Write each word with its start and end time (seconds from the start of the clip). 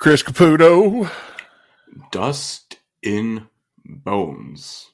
Chris 0.00 0.22
Caputo. 0.22 1.10
Dust 2.10 2.78
in 3.02 3.46
bones. 3.84 4.90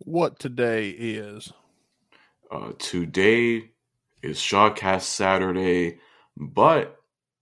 What 0.00 0.38
today 0.38 0.90
is? 0.90 1.50
Uh, 2.50 2.72
today 2.78 3.70
is 4.22 4.36
Shotcast 4.38 5.02
Saturday, 5.02 5.98
but 6.36 6.96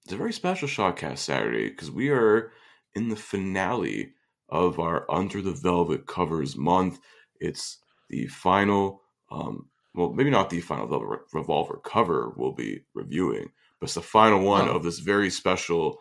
it's 0.05 0.13
a 0.13 0.17
very 0.17 0.33
special 0.33 0.69
Shotcast 0.69 1.19
Saturday 1.19 1.71
because 1.71 1.91
we 1.91 2.11
are 2.11 2.53
in 2.95 3.09
the 3.09 3.17
finale 3.17 4.13
of 4.49 4.79
our 4.79 5.11
Under 5.11 5.43
the 5.43 5.53
Velvet 5.53 6.07
covers 6.07 6.57
month. 6.57 7.01
It's 7.41 7.79
the 8.11 8.29
final, 8.29 9.03
um, 9.33 9.67
well, 9.97 10.13
maybe 10.13 10.31
not 10.31 10.51
the 10.51 10.61
final 10.61 10.87
Velvet 10.87 11.21
Revolver 11.33 11.81
cover 11.83 12.33
we'll 12.37 12.53
be 12.53 12.83
reviewing, 12.95 13.51
but 13.81 13.87
it's 13.87 13.95
the 13.95 14.03
final 14.03 14.45
one 14.45 14.69
Oh. 14.69 14.77
of 14.77 14.85
this 14.85 15.01
very 15.01 15.31
special 15.31 15.99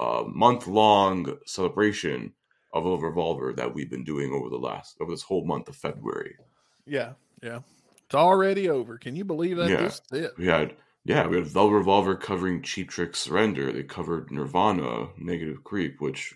uh, 0.00 0.24
month 0.26 0.66
long 0.66 1.38
celebration 1.46 2.32
of 2.72 2.84
a 2.86 2.96
Revolver 2.96 3.52
that 3.54 3.74
we've 3.74 3.90
been 3.90 4.04
doing 4.04 4.32
over 4.32 4.48
the 4.48 4.58
last, 4.58 4.96
over 5.00 5.10
this 5.10 5.22
whole 5.22 5.44
month 5.44 5.68
of 5.68 5.76
February. 5.76 6.36
Yeah, 6.86 7.12
yeah. 7.42 7.60
It's 8.06 8.14
already 8.14 8.68
over. 8.68 8.98
Can 8.98 9.16
you 9.16 9.24
believe 9.24 9.56
that? 9.58 9.68
Yeah. 9.68 9.82
This 9.82 10.00
is 10.12 10.20
it. 10.26 10.32
We 10.38 10.46
had 10.46 10.76
yeah, 11.04 11.26
we 11.26 11.36
had 11.36 11.46
Velvet 11.46 11.74
Revolver 11.74 12.16
covering 12.16 12.62
Cheap 12.62 12.90
Trick 12.90 13.16
Surrender. 13.16 13.72
They 13.72 13.82
covered 13.82 14.30
Nirvana, 14.30 15.08
Negative 15.18 15.62
Creep, 15.64 16.00
which 16.00 16.34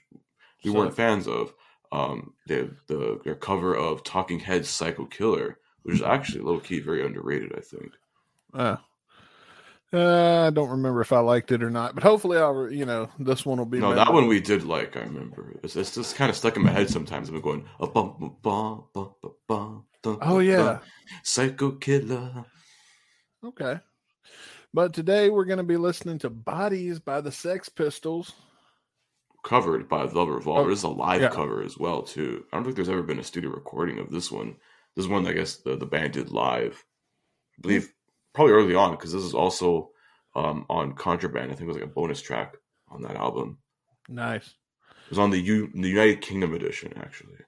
we 0.64 0.70
So- 0.70 0.78
weren't 0.78 0.94
fans 0.97 1.27
of. 1.28 1.55
Um, 1.91 2.33
they 2.47 2.70
the 2.86 3.20
their 3.22 3.34
cover 3.34 3.74
of 3.77 4.02
Talking 4.02 4.38
Heads 4.41 4.69
Psycho 4.70 5.05
Killer, 5.05 5.58
which 5.83 5.97
is 5.97 6.02
actually 6.02 6.41
low 6.41 6.58
key 6.58 6.80
very 6.80 7.05
underrated, 7.05 7.52
I 7.56 7.60
think. 7.60 7.92
Uh, 8.55 8.77
uh, 9.92 10.46
I 10.46 10.51
don't 10.51 10.70
remember 10.70 11.01
if 11.01 11.12
I 11.12 11.19
liked 11.20 11.52
it 11.52 11.62
or 11.62 11.70
not, 11.70 11.95
but 11.95 12.02
hopefully 12.02 12.38
I'll, 12.38 12.70
you 12.70 12.87
know, 12.87 13.09
this 13.19 13.45
one 13.45 13.59
will 13.59 13.66
be. 13.66 13.78
No, 13.78 13.95
that 13.95 14.12
one 14.12 14.27
we 14.28 14.41
did 14.41 14.64
like. 14.64 14.96
I 14.96 15.00
remember. 15.00 15.55
It's, 15.62 15.77
it's 15.77 15.95
just 15.95 16.16
kind 16.16 16.30
of 16.30 16.36
stuck 16.36 16.56
in 16.56 16.62
my 16.62 16.70
head 16.70 16.89
sometimes. 16.91 17.28
I'm 17.28 17.41
going, 17.41 17.66
"Uh, 17.80 17.86
bum, 17.86 18.16
bum, 18.19 18.36
bum, 18.42 18.84
bum, 18.94 19.14
bum, 19.22 19.33
bum, 19.48 19.84
dun, 20.03 20.19
Oh 20.22 20.39
yeah. 20.39 20.56
dun, 20.56 20.81
Psycho 21.22 21.72
Killer. 21.72 22.44
Okay. 23.44 23.78
But 24.75 24.94
today 24.94 25.28
we're 25.28 25.44
going 25.44 25.58
to 25.58 25.64
be 25.64 25.77
listening 25.77 26.19
to 26.20 26.31
Bodies 26.31 26.98
by 26.98 27.20
the 27.20 27.33
Sex 27.33 27.69
Pistols. 27.69 28.33
covered 29.44 29.88
by 29.88 30.06
the 30.06 30.27
Revolver. 30.27 30.66
Oh, 30.66 30.70
this 30.70 30.78
is 30.78 30.84
a 30.84 30.88
live 30.88 31.20
yeah. 31.20 31.28
cover 31.28 31.62
as 31.62 31.77
well, 31.77 32.03
too. 32.03 32.44
I 32.53 32.56
don't 32.56 32.64
think 32.64 32.77
there's 32.77 32.88
ever 32.88 33.03
been 33.03 33.19
a 33.19 33.25
studio 33.25 33.50
recording 33.50 33.98
of 33.98 34.11
this 34.11 34.31
one. 34.31 34.56
This 34.97 35.05
is 35.05 35.09
one 35.11 35.27
I 35.27 35.33
guess 35.33 35.56
the, 35.56 35.77
the 35.77 35.86
band 35.86 36.12
did 36.14 36.31
live. 36.31 36.83
I 37.59 37.62
believe 37.62 37.92
probably 38.34 38.53
early 38.55 38.75
on 38.75 38.92
because 38.92 39.12
this 39.12 39.22
is 39.25 39.34
also 39.34 39.91
um, 40.34 40.66
on 40.69 40.94
Contraband. 40.94 41.50
I 41.50 41.55
think 41.55 41.62
it 41.62 41.66
was 41.69 41.77
like 41.77 41.84
a 41.84 41.88
bonus 41.88 42.20
track 42.20 42.55
on 42.88 43.02
that 43.02 43.16
album. 43.16 43.58
Nice. 44.08 44.47
It 44.47 45.11
was 45.11 45.19
on 45.19 45.30
the, 45.30 45.41
U- 45.41 45.70
the 45.75 45.88
United 45.88 46.20
Kingdom 46.20 46.55
edition, 46.55 46.92
actually. 46.97 47.38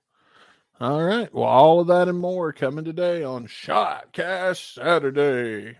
All 0.80 1.02
right. 1.02 1.32
Well, 1.32 1.44
all 1.44 1.80
of 1.80 1.86
that 1.86 2.08
and 2.08 2.18
more 2.18 2.52
coming 2.52 2.84
today 2.84 3.22
on 3.22 3.46
Shotcast 3.46 4.74
Saturday. 4.74 5.78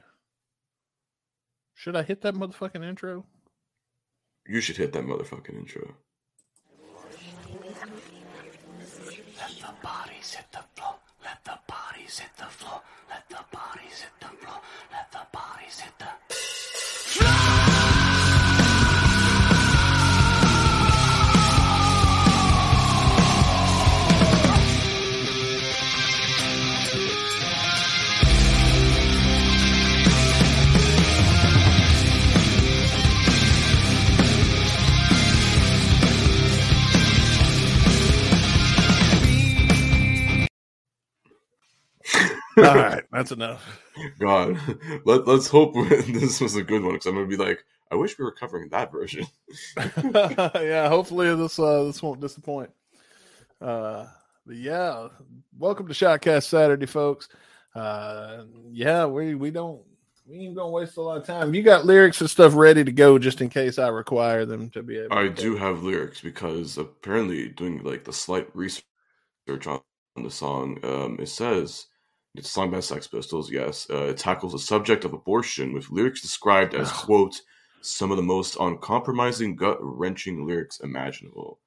Should 1.75 1.97
I 1.97 2.02
hit 2.02 2.22
that 2.22 2.34
motherfucking 2.34 2.84
intro? 2.84 3.27
You 4.47 4.60
should 4.60 4.77
hit 4.77 4.92
that 4.92 5.05
motherfucking 5.05 5.56
intro. 5.58 5.94
Let 9.36 9.50
the 9.60 9.75
bodies 9.82 10.34
hit 10.34 10.47
the 10.52 10.62
floor. 10.77 10.94
Let 11.25 11.44
the 11.44 11.58
bodies 11.66 12.19
hit 12.19 12.30
the 12.38 12.44
floor. 12.44 12.80
Let 13.10 13.28
the 13.28 13.44
bodies 13.52 14.00
hit 14.00 14.12
the 14.20 14.36
floor. 14.36 14.60
Let 14.92 15.12
the 15.12 15.27
bodies 15.32 15.80
hit 15.80 15.98
the. 15.98 16.44
All 42.56 42.74
right. 42.74 43.03
That's 43.14 43.30
enough. 43.30 43.80
God, 44.19 44.58
let, 45.04 45.25
let's 45.28 45.47
hope 45.47 45.75
this 45.88 46.41
was 46.41 46.56
a 46.56 46.64
good 46.64 46.82
one 46.82 46.94
because 46.94 47.06
I'm 47.06 47.14
going 47.14 47.30
to 47.30 47.36
be 47.36 47.42
like, 47.42 47.64
I 47.92 47.94
wish 47.94 48.19
we 48.19 48.25
were 48.25 48.32
covering 48.32 48.69
that 48.70 48.91
version. 48.91 49.25
yeah. 49.76 50.88
Hopefully 50.88 51.32
this 51.36 51.56
uh, 51.60 51.84
this 51.84 52.03
won't 52.03 52.20
disappoint. 52.20 52.70
Uh, 53.60 54.06
but 54.44 54.56
yeah, 54.56 55.06
welcome 55.56 55.86
to 55.86 55.94
Shotcast 55.94 56.48
Saturday, 56.48 56.86
folks. 56.86 57.28
Uh, 57.72 58.44
yeah, 58.72 59.06
we 59.06 59.36
we 59.36 59.53
don't 59.53 59.80
we 60.26 60.38
ain't 60.38 60.56
gonna 60.56 60.70
waste 60.70 60.97
a 60.97 61.00
lot 61.03 61.19
of 61.19 61.26
time. 61.26 61.54
You 61.54 61.62
got 61.62 61.86
lyrics 61.86 62.20
and 62.20 62.28
stuff 62.28 62.56
ready 62.56 62.82
to 62.82 62.91
go 62.91 63.16
just 63.16 63.41
in 63.41 63.48
case 63.48 63.78
I 63.78 63.88
require 63.88 64.44
them 64.44 64.70
to 64.70 64.82
be 64.82 64.98
able. 64.98 65.16
I 65.16 65.28
do 65.28 65.54
have 65.54 65.84
lyrics 65.84 66.20
because 66.20 66.78
apparently 66.78 67.48
doing 67.50 67.80
like 67.84 68.03
the 68.03 68.12
slight 68.12 68.48
research 68.56 68.82
on 69.47 69.80
the 70.16 70.30
song, 70.30 70.78
um, 70.82 71.19
it 71.20 71.28
says 71.28 71.86
it's 72.34 72.49
a 72.49 72.50
song 72.50 72.71
by 72.71 72.81
Sex 72.81 73.06
Pistols. 73.06 73.50
Yes, 73.50 73.87
uh, 73.91 74.06
it 74.06 74.19
tackles 74.19 74.53
the 74.53 74.59
subject 74.59 75.05
of 75.05 75.12
abortion 75.12 75.72
with 75.72 75.91
lyrics 75.91 76.21
described 76.21 76.75
as 76.75 76.91
quote 76.91 77.41
some 77.81 78.11
of 78.11 78.17
the 78.17 78.22
most 78.22 78.56
uncompromising, 78.59 79.56
gut 79.56 79.78
wrenching 79.81 80.47
lyrics 80.47 80.81
imaginable. 80.81 81.61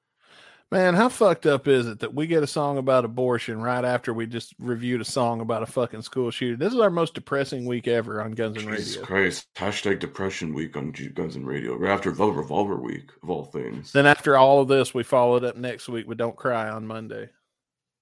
Man, 0.70 0.92
how 0.92 1.08
fucked 1.08 1.46
up 1.46 1.66
is 1.66 1.86
it 1.86 2.00
that 2.00 2.12
we 2.12 2.26
get 2.26 2.42
a 2.42 2.46
song 2.46 2.76
about 2.76 3.06
abortion 3.06 3.62
right 3.62 3.86
after 3.86 4.12
we 4.12 4.26
just 4.26 4.52
reviewed 4.58 5.00
a 5.00 5.04
song 5.04 5.40
about 5.40 5.62
a 5.62 5.66
fucking 5.66 6.02
school 6.02 6.30
shooter? 6.30 6.58
This 6.58 6.74
is 6.74 6.80
our 6.80 6.90
most 6.90 7.14
depressing 7.14 7.64
week 7.64 7.88
ever 7.88 8.20
on 8.20 8.32
Guns 8.32 8.58
and 8.58 8.66
Radio. 8.66 8.76
Jesus 8.78 8.96
Radio. 8.96 9.06
Christ! 9.06 9.46
Hashtag 9.56 9.98
Depression 9.98 10.52
Week 10.52 10.76
on 10.76 10.92
G- 10.92 11.08
Guns 11.08 11.36
and 11.36 11.46
Radio, 11.46 11.74
right 11.74 11.92
after 11.92 12.10
Velvet 12.10 12.36
Revolver 12.36 12.76
Week 12.76 13.10
of 13.22 13.30
all 13.30 13.46
things. 13.46 13.92
Then 13.92 14.04
after 14.04 14.36
all 14.36 14.60
of 14.60 14.68
this, 14.68 14.92
we 14.92 15.04
followed 15.04 15.42
up 15.42 15.56
next 15.56 15.88
week 15.88 16.06
with 16.06 16.18
"Don't 16.18 16.36
Cry" 16.36 16.68
on 16.68 16.86
Monday. 16.86 17.30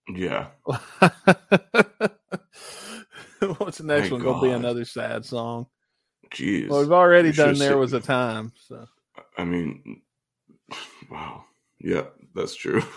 Yeah, 0.08 0.48
What's 3.58 3.78
the 3.78 3.84
next 3.84 4.08
Thank 4.08 4.12
one? 4.12 4.22
Gonna 4.22 4.42
be 4.42 4.50
another 4.50 4.84
sad 4.84 5.24
song. 5.24 5.66
jeez. 6.34 6.68
Well, 6.68 6.80
we've 6.80 6.92
already 6.92 7.28
We 7.30 7.36
done. 7.36 7.58
There 7.58 7.70
said- 7.70 7.78
was 7.78 7.92
a 7.92 8.00
time. 8.00 8.52
So 8.68 8.86
I 9.38 9.44
mean, 9.44 10.02
wow. 11.10 11.44
Yeah, 11.78 12.04
that's 12.34 12.54
true. 12.54 12.82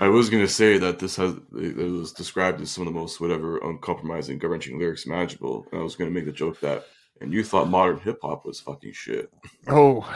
I 0.00 0.08
was 0.08 0.30
gonna 0.30 0.48
say 0.48 0.78
that 0.78 0.98
this 0.98 1.16
has 1.16 1.34
it 1.54 1.76
was 1.76 2.12
described 2.12 2.60
as 2.60 2.70
some 2.70 2.86
of 2.86 2.92
the 2.92 2.98
most 2.98 3.20
whatever 3.20 3.58
uncompromising, 3.58 4.38
gut 4.38 4.50
wrenching 4.50 4.78
lyrics 4.78 5.06
imaginable, 5.06 5.66
and 5.72 5.80
I 5.80 5.84
was 5.84 5.96
gonna 5.96 6.10
make 6.10 6.24
the 6.24 6.32
joke 6.32 6.60
that, 6.60 6.86
and 7.20 7.32
you 7.32 7.44
thought 7.44 7.68
modern 7.68 7.98
hip 8.00 8.18
hop 8.22 8.44
was 8.46 8.60
fucking 8.60 8.92
shit. 8.92 9.30
oh, 9.68 10.08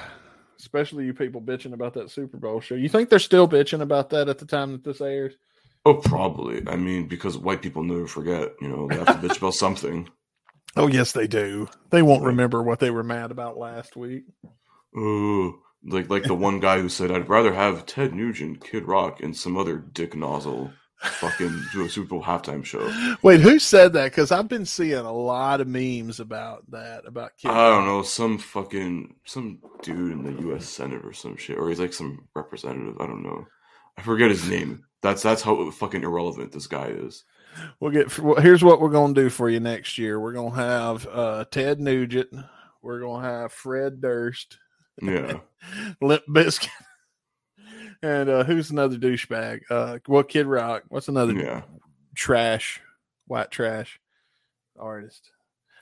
especially 0.59 1.05
you 1.07 1.13
people 1.15 1.41
bitching 1.43 1.73
about 1.75 1.95
that 1.95 2.11
Super 2.11 2.39
Bowl 2.39 2.61
show. 2.61 2.75
You 2.77 2.89
think 2.89 3.09
they're 3.09 3.19
still 3.19 3.49
bitching 3.49 3.83
about 3.83 4.11
that 4.11 4.29
at 4.29 4.39
the 4.39 4.47
time 4.47 4.73
that 4.73 4.85
this 4.85 5.01
airs? 5.01 5.35
Oh, 5.87 5.95
probably. 5.95 6.65
I 6.67 6.75
mean, 6.75 7.07
because 7.07 7.39
white 7.39 7.63
people 7.63 7.85
never 7.85 8.09
forget. 8.09 8.55
You 8.61 8.69
know, 8.69 8.89
they 8.89 8.97
have 8.97 9.07
to 9.07 9.29
bitch 9.29 9.39
about 9.39 9.55
something. 9.65 10.09
Oh 10.75 10.89
yes, 10.89 11.13
they 11.13 11.29
do. 11.29 11.69
They 11.91 12.03
won't 12.03 12.25
remember 12.25 12.61
what 12.61 12.81
they 12.81 12.91
were 12.91 13.05
mad 13.05 13.31
about 13.31 13.57
last 13.57 13.95
week. 13.97 14.25
Oh, 14.97 15.55
like 15.85 16.11
like 16.11 16.25
the 16.25 16.35
one 16.49 16.59
guy 16.59 16.81
who 16.81 16.89
said, 16.89 17.13
"I'd 17.13 17.29
rather 17.29 17.55
have 17.55 17.87
Ted 17.87 18.15
Nugent, 18.15 18.65
Kid 18.65 18.85
Rock, 18.85 19.23
and 19.23 19.37
some 19.37 19.57
other 19.57 19.79
dick 19.79 20.17
nozzle 20.17 20.73
fucking 20.99 21.63
do 21.73 21.85
a 21.85 21.89
Super 21.89 22.09
Bowl 22.09 22.23
halftime 22.25 22.65
show." 22.65 22.93
Wait, 23.23 23.41
who 23.41 23.61
said 23.61 23.93
that? 23.93 24.11
Because 24.11 24.33
I've 24.33 24.49
been 24.49 24.67
seeing 24.67 24.95
a 24.95 25.13
lot 25.13 25.61
of 25.61 25.69
memes 25.69 26.19
about 26.19 26.69
that. 26.73 27.07
About 27.07 27.31
Kid 27.39 27.53
I 27.53 27.71
don't 27.71 27.87
know, 27.87 28.03
some 28.03 28.39
fucking 28.39 29.15
some 29.25 29.61
dude 29.83 30.13
in 30.13 30.25
the 30.25 30.43
U.S. 30.43 30.69
Senate 30.69 31.05
or 31.05 31.13
some 31.13 31.37
shit, 31.37 31.59
or 31.59 31.69
he's 31.69 31.78
like 31.78 31.93
some 31.93 32.27
representative. 32.34 32.97
I 33.01 33.07
don't 33.07 33.22
know. 33.22 33.47
I 33.97 34.03
forget 34.03 34.31
his 34.31 34.51
name. 34.51 34.83
That's 35.03 35.22
that's 35.22 35.43
how 35.43 35.71
fucking 35.71 36.03
irrelevant 36.03 36.53
this 36.53 36.66
guy 36.66 36.87
is. 36.89 37.25
We'll 37.81 37.91
get. 37.91 38.19
well, 38.19 38.41
Here's 38.41 38.65
what 38.65 38.81
we're 38.81 38.91
gonna 38.91 39.15
do 39.15 39.31
for 39.31 39.48
you 39.48 39.60
next 39.60 39.98
year. 39.98 40.19
We're 40.21 40.33
gonna 40.33 40.54
have 40.57 41.07
uh, 41.07 41.45
Ted 41.51 41.81
Nugent. 41.81 42.34
We're 42.83 43.01
gonna 43.01 43.27
have 43.27 43.53
Fred 43.53 44.01
Durst, 44.01 44.59
Yeah, 45.03 45.41
Limp 46.01 46.22
Bizkit, 46.28 46.69
and 48.03 48.28
uh, 48.28 48.45
who's 48.45 48.71
another 48.71 48.97
douchebag? 48.97 49.63
Uh, 49.71 49.98
well, 50.07 50.22
Kid 50.22 50.47
Rock. 50.47 50.84
What's 50.89 51.09
another 51.09 51.33
yeah. 51.34 51.63
trash, 52.15 52.81
white 53.27 53.51
trash 53.51 53.98
artist? 54.78 55.31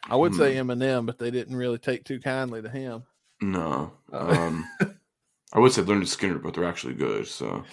I 0.08 0.16
would 0.16 0.32
Hmm. 0.32 0.38
say 0.38 0.54
Eminem, 0.56 1.06
but 1.06 1.18
they 1.18 1.30
didn't 1.30 1.56
really 1.56 1.78
take 1.78 2.04
too 2.04 2.20
kindly 2.20 2.62
to 2.62 2.68
him. 2.68 3.04
No, 3.40 3.92
Uh, 4.12 4.18
um, 4.52 4.68
I 5.52 5.58
would 5.58 5.72
say 5.72 5.82
Lynyrd 5.82 6.02
Skynyrd, 6.04 6.42
but 6.42 6.54
they're 6.54 6.64
actually 6.64 6.94
good. 6.94 7.26
So 7.26 7.64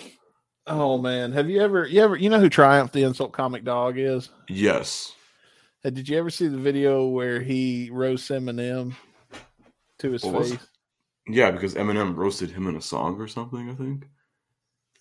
Oh 0.68 0.98
man, 0.98 1.32
have 1.32 1.50
you 1.50 1.62
ever 1.62 1.88
you 1.88 2.02
ever 2.04 2.16
you 2.16 2.30
know 2.30 2.40
who 2.40 2.50
Triumph 2.50 2.92
the 2.92 3.04
Insult 3.04 3.32
Comic 3.32 3.64
Dog 3.64 3.98
is? 3.98 4.30
yes, 4.48 5.14
Uh, 5.84 5.90
Did 5.90 6.08
you 6.08 6.18
ever 6.18 6.30
see 6.30 6.48
the 6.48 6.58
video 6.58 7.08
where 7.08 7.42
he 7.42 7.90
roasts 7.92 8.30
Eminem 8.30 8.94
to 10.00 10.12
his 10.12 10.24
What 10.24 10.46
face? 10.46 10.60
Yeah, 11.28 11.52
because 11.52 11.74
Eminem 11.76 12.16
roasted 12.16 12.52
him 12.52 12.68
in 12.68 12.76
a 12.76 12.82
song 12.82 13.20
or 13.20 13.28
something. 13.28 13.70
I 13.70 13.74
think. 13.74 14.06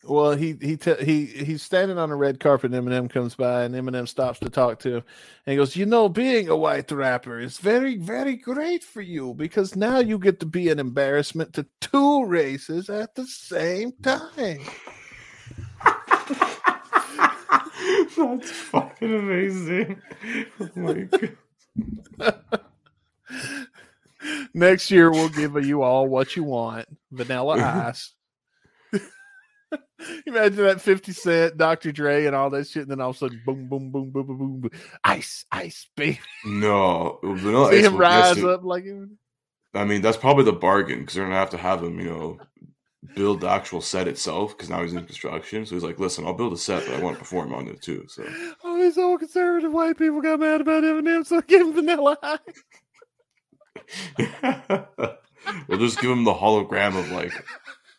Well, 0.02 0.32
he 0.34 0.56
he 0.62 0.78
te- 0.78 1.04
he 1.04 1.26
he's 1.26 1.60
standing 1.62 1.98
on 1.98 2.10
a 2.10 2.16
red 2.16 2.40
carpet. 2.40 2.72
and 2.72 2.88
Eminem 2.88 3.10
comes 3.10 3.34
by, 3.34 3.64
and 3.64 3.74
Eminem 3.74 4.08
stops 4.08 4.38
to 4.38 4.48
talk 4.48 4.78
to 4.80 4.88
him, 4.96 5.02
and 5.44 5.52
he 5.52 5.56
goes, 5.56 5.76
"You 5.76 5.84
know, 5.84 6.08
being 6.08 6.48
a 6.48 6.56
white 6.56 6.90
rapper 6.90 7.38
is 7.38 7.58
very 7.58 7.98
very 7.98 8.36
great 8.36 8.82
for 8.82 9.02
you 9.02 9.34
because 9.34 9.76
now 9.76 9.98
you 9.98 10.18
get 10.18 10.40
to 10.40 10.46
be 10.46 10.70
an 10.70 10.78
embarrassment 10.78 11.52
to 11.52 11.66
two 11.82 12.24
races 12.24 12.88
at 12.88 13.14
the 13.14 13.26
same 13.26 13.92
time." 14.02 14.60
That's 18.26 18.50
fucking 18.50 19.14
amazing. 19.14 20.00
Oh 20.60 20.70
my 20.76 21.08
god. 22.18 22.40
Next 24.52 24.90
year, 24.90 25.10
we'll 25.10 25.28
give 25.30 25.64
you 25.64 25.82
all 25.82 26.06
what 26.06 26.36
you 26.36 26.44
want: 26.44 26.86
vanilla 27.10 27.54
ice. 27.88 28.12
Imagine 30.26 30.64
that 30.64 30.80
50 30.80 31.12
Cent, 31.12 31.56
Dr. 31.58 31.92
Dre, 31.92 32.24
and 32.26 32.34
all 32.34 32.50
that 32.50 32.66
shit, 32.66 32.82
and 32.82 32.90
then 32.90 33.00
all 33.00 33.10
of 33.10 33.16
a 33.16 33.18
sudden, 33.18 33.40
boom, 33.44 33.68
boom, 33.68 33.90
boom, 33.90 34.10
boom, 34.10 34.26
boom, 34.26 34.38
boom, 34.38 34.60
boom. 34.62 34.70
ice, 35.04 35.44
ice, 35.52 35.88
baby. 35.96 36.18
No, 36.44 37.18
Vanilla 37.22 37.68
See 37.70 37.78
Ice 37.78 37.84
him 37.86 37.96
rise 37.96 38.36
listen- 38.36 38.50
up 38.50 38.64
like 38.64 38.84
him. 38.84 39.18
I 39.74 39.84
mean, 39.84 40.02
that's 40.02 40.16
probably 40.16 40.44
the 40.44 40.52
bargain 40.52 41.00
because 41.00 41.14
they're 41.14 41.24
gonna 41.24 41.36
have 41.36 41.50
to 41.50 41.56
have 41.58 41.82
him, 41.84 42.00
you 42.00 42.06
know, 42.10 42.38
build 43.14 43.40
the 43.40 43.48
actual 43.48 43.80
set 43.80 44.06
itself 44.06 44.56
because 44.56 44.68
now 44.68 44.82
he's 44.82 44.92
in 44.92 45.04
construction. 45.04 45.64
So 45.64 45.74
he's 45.74 45.84
like, 45.84 45.98
"Listen, 45.98 46.26
I'll 46.26 46.34
build 46.34 46.52
a 46.52 46.56
set, 46.58 46.86
but 46.86 46.96
I 46.96 47.00
want 47.02 47.16
to 47.16 47.20
perform 47.20 47.54
on 47.54 47.68
it 47.68 47.80
too." 47.82 48.04
So 48.08 48.24
All 48.64 48.76
these 48.76 48.98
old 48.98 49.20
conservative 49.20 49.72
white 49.72 49.98
people 49.98 50.20
got 50.20 50.40
mad 50.40 50.60
about 50.60 50.82
Eminem, 50.84 51.26
so 51.26 51.38
I 51.38 51.40
gave 51.42 51.62
him 51.62 51.72
vanilla 51.72 52.18
ice. 52.22 52.38
we'll 55.68 55.78
just 55.78 56.00
give 56.00 56.10
him 56.10 56.24
the 56.24 56.34
hologram 56.34 56.98
of 56.98 57.10
like, 57.10 57.32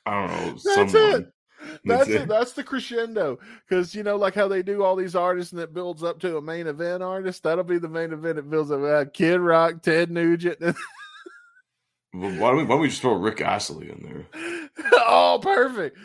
I 0.05 0.11
don't 0.11 0.31
know, 0.31 0.51
That's 0.51 0.91
someone. 0.91 1.21
it. 1.21 1.33
That's 1.85 2.09
it. 2.09 2.27
That's 2.27 2.53
the 2.53 2.63
crescendo. 2.63 3.39
Because 3.67 3.93
you 3.95 4.03
know, 4.03 4.15
like 4.15 4.35
how 4.35 4.47
they 4.47 4.61
do 4.63 4.83
all 4.83 4.95
these 4.95 5.15
artists 5.15 5.51
and 5.51 5.61
it 5.61 5.73
builds 5.73 6.03
up 6.03 6.19
to 6.21 6.37
a 6.37 6.41
main 6.41 6.67
event 6.67 7.03
artist. 7.03 7.43
That'll 7.43 7.63
be 7.63 7.77
the 7.77 7.87
main 7.87 8.13
event. 8.13 8.39
It 8.39 8.49
builds 8.49 8.71
up. 8.71 8.81
Uh, 8.81 9.05
Kid 9.11 9.39
Rock, 9.39 9.81
Ted 9.81 10.11
Nugent. 10.11 10.59
Well, 12.13 12.31
why 12.31 12.49
don't 12.49 12.57
we? 12.57 12.63
Why 12.63 12.69
don't 12.69 12.81
we 12.81 12.89
just 12.89 13.01
throw 13.01 13.13
Rick 13.13 13.41
Astley 13.41 13.89
in 13.89 14.01
there? 14.03 14.69
oh, 15.07 15.39
perfect. 15.41 15.97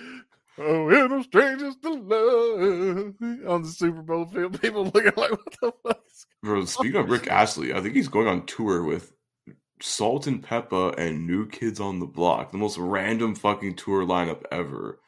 Oh, 0.59 0.85
we're 0.85 1.09
no 1.09 1.23
strangers 1.23 1.77
to 1.83 1.91
love 1.91 3.15
on 3.47 3.63
the 3.63 3.69
Super 3.69 4.03
Bowl 4.03 4.25
field. 4.27 4.61
People 4.61 4.85
looking 4.85 5.13
like, 5.17 5.31
what 5.31 5.57
the 5.61 5.73
fuck? 5.85 6.01
Bro, 6.43 6.65
speaking 6.67 7.01
of 7.01 7.11
Rick 7.11 7.27
Astley, 7.29 7.75
I 7.75 7.81
think 7.81 7.95
he's 7.95 8.09
going 8.09 8.29
on 8.29 8.47
tour 8.47 8.83
with 8.83 9.13
Salt 9.83 10.27
and 10.27 10.43
Pepa 10.43 10.99
and 10.99 11.27
New 11.27 11.47
Kids 11.49 11.81
on 11.81 11.99
the 11.99 12.07
Block. 12.07 12.53
The 12.53 12.59
most 12.59 12.79
random 12.79 13.35
fucking 13.35 13.77
tour 13.77 14.07
lineup 14.07 14.45
ever. 14.51 15.01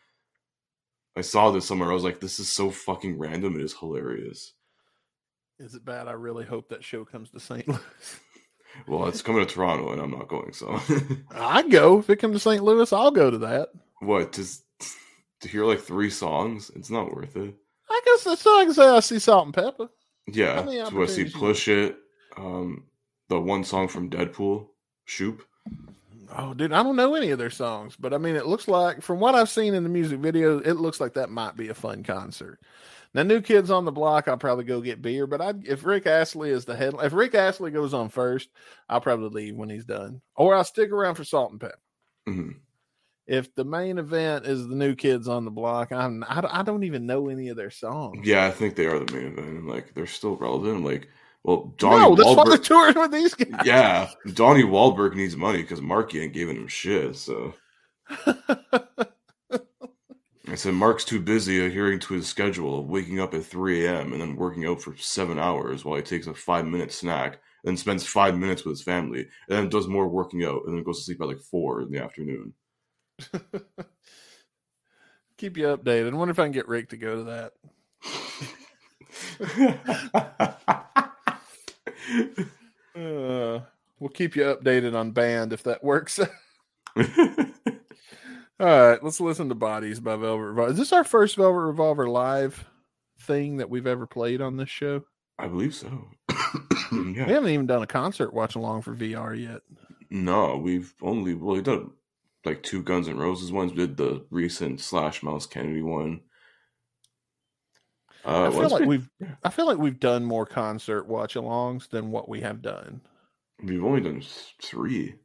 I 1.16 1.22
saw 1.22 1.50
this 1.50 1.66
somewhere. 1.66 1.90
I 1.90 1.94
was 1.94 2.04
like, 2.04 2.20
this 2.20 2.38
is 2.38 2.48
so 2.48 2.70
fucking 2.70 3.18
random. 3.18 3.56
It 3.56 3.62
is 3.62 3.74
hilarious. 3.74 4.52
Is 5.58 5.74
it 5.74 5.84
bad? 5.84 6.06
I 6.06 6.12
really 6.12 6.44
hope 6.44 6.68
that 6.68 6.84
show 6.84 7.04
comes 7.04 7.30
to 7.30 7.40
St. 7.40 7.66
Louis. 7.66 7.80
Well, 8.86 9.06
it's 9.08 9.22
coming 9.22 9.44
to 9.46 9.52
Toronto, 9.52 9.92
and 9.92 10.00
I'm 10.00 10.10
not 10.10 10.28
going. 10.28 10.52
So, 10.52 10.80
I'd 11.34 11.70
go 11.70 11.98
if 11.98 12.08
it 12.10 12.16
comes 12.16 12.36
to 12.36 12.40
St. 12.40 12.62
Louis. 12.62 12.92
I'll 12.92 13.10
go 13.10 13.30
to 13.30 13.38
that. 13.38 13.68
what? 14.00 14.32
Just 14.32 14.64
to 15.40 15.48
hear 15.48 15.64
like 15.64 15.80
three 15.80 16.10
songs, 16.10 16.70
it's 16.74 16.90
not 16.90 17.14
worth 17.14 17.36
it. 17.36 17.54
I 17.90 18.00
guess 18.04 18.24
that's 18.24 18.46
all 18.46 18.60
I 18.60 18.64
can 18.64 18.74
say. 18.74 18.86
I 18.88 19.00
see 19.00 19.18
Salt 19.18 19.46
and 19.46 19.54
Pepa. 19.54 19.88
Yeah, 20.26 20.62
to 20.62 21.02
I 21.02 21.06
see 21.06 21.24
Push 21.24 21.68
It, 21.68 21.96
um, 22.36 22.84
the 23.28 23.40
one 23.40 23.64
song 23.64 23.88
from 23.88 24.10
Deadpool, 24.10 24.66
Shoop. 25.06 25.42
Oh, 26.36 26.52
dude, 26.54 26.72
I 26.72 26.82
don't 26.82 26.96
know 26.96 27.14
any 27.14 27.30
of 27.30 27.38
their 27.38 27.50
songs, 27.50 27.96
but 27.98 28.12
I 28.12 28.18
mean, 28.18 28.36
it 28.36 28.46
looks 28.46 28.68
like 28.68 29.00
from 29.02 29.18
what 29.20 29.34
I've 29.34 29.48
seen 29.48 29.74
in 29.74 29.82
the 29.82 29.88
music 29.88 30.20
video, 30.20 30.58
it 30.58 30.74
looks 30.74 31.00
like 31.00 31.14
that 31.14 31.30
might 31.30 31.56
be 31.56 31.68
a 31.68 31.74
fun 31.74 32.02
concert. 32.02 32.60
Now, 33.14 33.22
New 33.22 33.40
Kids 33.40 33.70
on 33.70 33.86
the 33.86 33.92
Block, 33.92 34.28
I'll 34.28 34.36
probably 34.36 34.64
go 34.64 34.82
get 34.82 35.00
beer, 35.00 35.26
but 35.26 35.40
I 35.40 35.54
if 35.64 35.84
Rick 35.84 36.06
Astley 36.06 36.50
is 36.50 36.66
the 36.66 36.76
head, 36.76 36.94
if 37.02 37.14
Rick 37.14 37.34
Astley 37.34 37.70
goes 37.70 37.94
on 37.94 38.10
first, 38.10 38.50
I'll 38.88 39.00
probably 39.00 39.30
leave 39.44 39.56
when 39.56 39.70
he's 39.70 39.86
done, 39.86 40.20
or 40.36 40.54
I'll 40.54 40.64
stick 40.64 40.90
around 40.90 41.14
for 41.14 41.24
Salt 41.24 41.52
and 41.52 41.60
Pepa. 41.60 41.72
hmm 42.26 42.50
If 43.26 43.54
the 43.54 43.64
main 43.64 43.96
event 43.98 44.44
is 44.46 44.68
the 44.68 44.74
New 44.74 44.94
Kids 44.94 45.26
on 45.28 45.46
the 45.46 45.50
Block, 45.50 45.90
I'm 45.92 46.22
I, 46.28 46.42
don't- 46.42 46.54
I 46.54 46.62
don't 46.62 46.84
even 46.84 47.06
know 47.06 47.28
any 47.28 47.48
of 47.48 47.56
their 47.56 47.70
songs. 47.70 48.26
Yeah, 48.26 48.46
I 48.46 48.50
think 48.50 48.76
they 48.76 48.86
are 48.86 48.98
the 48.98 49.12
main 49.14 49.26
event. 49.38 49.66
Like 49.66 49.94
they're 49.94 50.06
still 50.06 50.36
relevant. 50.36 50.76
I'm 50.76 50.84
like, 50.84 51.08
well, 51.44 51.74
Donnie 51.78 51.98
no, 51.98 52.14
that's 52.14 52.28
they're 52.28 52.36
Wahlberg. 52.58 52.96
with 52.96 53.12
these 53.12 53.34
guys. 53.34 53.62
yeah, 53.64 54.10
Donnie 54.34 54.64
Wahlberg 54.64 55.14
needs 55.14 55.36
money 55.36 55.62
because 55.62 55.80
Marky 55.80 56.20
ain't 56.20 56.32
giving 56.32 56.56
him 56.56 56.68
shit. 56.68 57.16
So 57.16 57.54
I 60.50 60.54
said 60.54 60.74
Mark's 60.74 61.04
too 61.04 61.20
busy 61.20 61.64
adhering 61.64 62.00
to 62.00 62.14
his 62.14 62.26
schedule 62.26 62.80
of 62.80 62.88
waking 62.88 63.20
up 63.20 63.34
at 63.34 63.44
3 63.44 63.86
a.m. 63.86 64.12
and 64.12 64.20
then 64.20 64.36
working 64.36 64.66
out 64.66 64.80
for 64.82 64.96
seven 64.96 65.38
hours 65.38 65.84
while 65.84 65.96
he 65.96 66.02
takes 66.02 66.26
a 66.26 66.34
five 66.34 66.66
minute 66.66 66.90
snack, 66.92 67.40
then 67.64 67.76
spends 67.76 68.06
five 68.06 68.36
minutes 68.36 68.64
with 68.64 68.72
his 68.72 68.82
family, 68.82 69.20
and 69.48 69.58
then 69.58 69.68
does 69.68 69.86
more 69.86 70.08
working 70.08 70.44
out, 70.44 70.62
and 70.66 70.74
then 70.76 70.82
goes 70.84 70.98
to 70.98 71.04
sleep 71.04 71.18
by 71.18 71.26
like 71.26 71.40
four 71.40 71.82
in 71.82 71.90
the 71.90 72.02
afternoon. 72.02 72.54
Keep 75.36 75.58
you 75.58 75.66
updated. 75.66 76.12
I 76.12 76.16
wonder 76.16 76.32
if 76.32 76.38
I 76.38 76.44
can 76.44 76.52
get 76.52 76.68
Rick 76.68 76.88
to 76.90 76.96
go 76.96 77.24
to 77.24 77.24
that. 77.24 77.52
Uh, 82.94 83.60
we'll 84.08 84.14
keep 84.14 84.36
you 84.36 84.44
updated 84.44 84.94
on 84.96 85.10
band 85.10 85.52
if 85.52 85.62
that 85.64 85.84
works. 85.84 86.18
All 88.60 88.66
right, 88.66 89.04
let's 89.04 89.20
listen 89.20 89.48
to 89.50 89.54
Bodies 89.54 90.00
by 90.00 90.16
Velvet 90.16 90.42
Revolver. 90.42 90.72
Is 90.72 90.78
this 90.78 90.92
our 90.92 91.04
first 91.04 91.36
Velvet 91.36 91.60
Revolver 91.60 92.08
live 92.08 92.64
thing 93.20 93.58
that 93.58 93.70
we've 93.70 93.86
ever 93.86 94.06
played 94.06 94.40
on 94.40 94.56
this 94.56 94.70
show? 94.70 95.04
I 95.38 95.46
believe 95.48 95.74
so. 95.74 96.08
We 96.90 97.12
haven't 97.16 97.50
even 97.50 97.66
done 97.66 97.82
a 97.82 97.86
concert 97.86 98.32
watch 98.32 98.54
along 98.54 98.80
for 98.80 98.94
VR 98.96 99.38
yet. 99.38 99.60
No, 100.08 100.56
we've 100.56 100.94
only 101.02 101.34
well 101.34 101.56
we've 101.56 101.62
done 101.62 101.90
like 102.46 102.62
two 102.62 102.82
Guns 102.82 103.08
N' 103.08 103.18
Roses 103.18 103.52
ones. 103.52 103.72
We 103.72 103.76
did 103.78 103.98
the 103.98 104.24
recent 104.30 104.80
Slash 104.80 105.22
Myles 105.22 105.44
Kennedy 105.46 105.82
one. 105.82 106.22
Uh, 108.24 108.46
I 108.46 108.50
feel 108.50 108.70
like 108.70 108.80
we- 108.80 108.86
we've 108.86 109.10
I 109.44 109.50
feel 109.50 109.66
like 109.66 109.76
we've 109.76 110.00
done 110.00 110.24
more 110.24 110.46
concert 110.46 111.06
watch 111.06 111.34
alongs 111.34 111.90
than 111.90 112.10
what 112.10 112.26
we 112.26 112.40
have 112.40 112.62
done. 112.62 113.02
We've 113.62 113.84
only 113.84 114.00
done 114.00 114.22
three, 114.62 115.16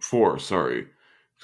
four. 0.00 0.38
Sorry, 0.38 0.86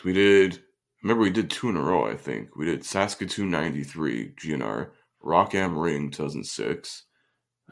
we 0.05 0.13
did. 0.13 0.63
Remember, 1.03 1.23
we 1.23 1.31
did 1.31 1.51
two 1.51 1.69
in 1.69 1.77
a 1.77 1.83
row. 1.83 2.07
I 2.07 2.17
think 2.17 2.57
we 2.57 2.65
did 2.65 2.85
Saskatoon 2.85 3.51
'93 3.51 4.33
GNR, 4.41 4.91
Rock 5.23 5.55
Am 5.55 5.77
Ring 5.79 6.11
2006. 6.11 7.03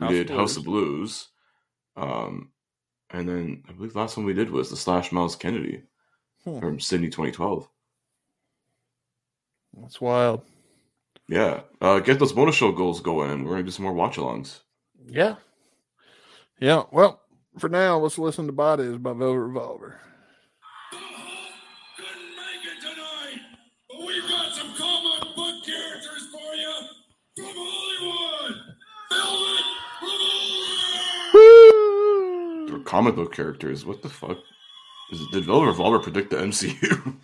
We 0.01 0.07
House 0.07 0.13
did 0.15 0.31
of 0.31 0.37
House 0.37 0.57
of 0.59 0.65
Blues, 0.65 1.29
um, 1.97 2.51
and 3.11 3.27
then 3.29 3.63
I 3.69 3.73
believe 3.73 3.95
the 3.95 3.99
last 4.01 4.17
one 4.17 4.27
we 4.27 4.35
did 4.35 4.51
was 4.51 4.69
the 4.71 4.77
Slash 4.77 5.13
Myles 5.13 5.37
Kennedy 5.37 5.83
Hmm. 6.45 6.59
from 6.59 6.81
Sydney 6.81 7.09
2012. 7.09 7.69
That's 9.81 10.01
wild. 10.01 10.43
Yeah, 11.29 11.63
uh, 11.81 12.01
get 12.01 12.19
those 12.19 12.33
bonus 12.33 12.57
show 12.57 12.73
goals 12.73 13.01
going, 13.01 13.31
and 13.31 13.45
we're 13.47 13.53
gonna 13.53 13.63
do 13.63 13.71
some 13.71 13.85
more 13.85 13.95
watch 13.95 14.17
alongs. 14.17 14.61
Yeah. 15.07 15.37
Yeah. 16.61 16.83
Well, 16.91 17.22
for 17.59 17.69
now, 17.69 17.99
let's 17.99 18.19
listen 18.19 18.47
to 18.47 18.53
Bodies 18.53 18.97
by 18.99 19.13
Velvet 19.13 19.39
Revolver. 19.39 20.01
Couldn't 21.97 22.37
make 22.37 22.65
it 22.65 22.81
tonight, 22.81 23.41
but 23.89 24.07
we've 24.07 24.29
got 24.29 24.55
some 24.55 24.75
comic 24.75 25.37
book 25.37 25.65
characters 25.65 26.29
for 26.33 26.55
you 26.55 26.73
from 27.37 27.55
Hollywood. 27.55 28.57
Velvet 29.11 29.65
Revolver! 31.33 32.73
They're 32.73 32.85
comic 32.85 33.17
book 33.17 33.35
characters. 33.35 33.85
What 33.85 34.03
the 34.03 34.09
fuck? 34.09 34.39
Is 35.13 35.21
did 35.31 35.45
Velvet 35.45 35.67
Revolver 35.67 35.99
predict 35.99 36.31
the 36.31 36.37
MCU? 36.37 37.17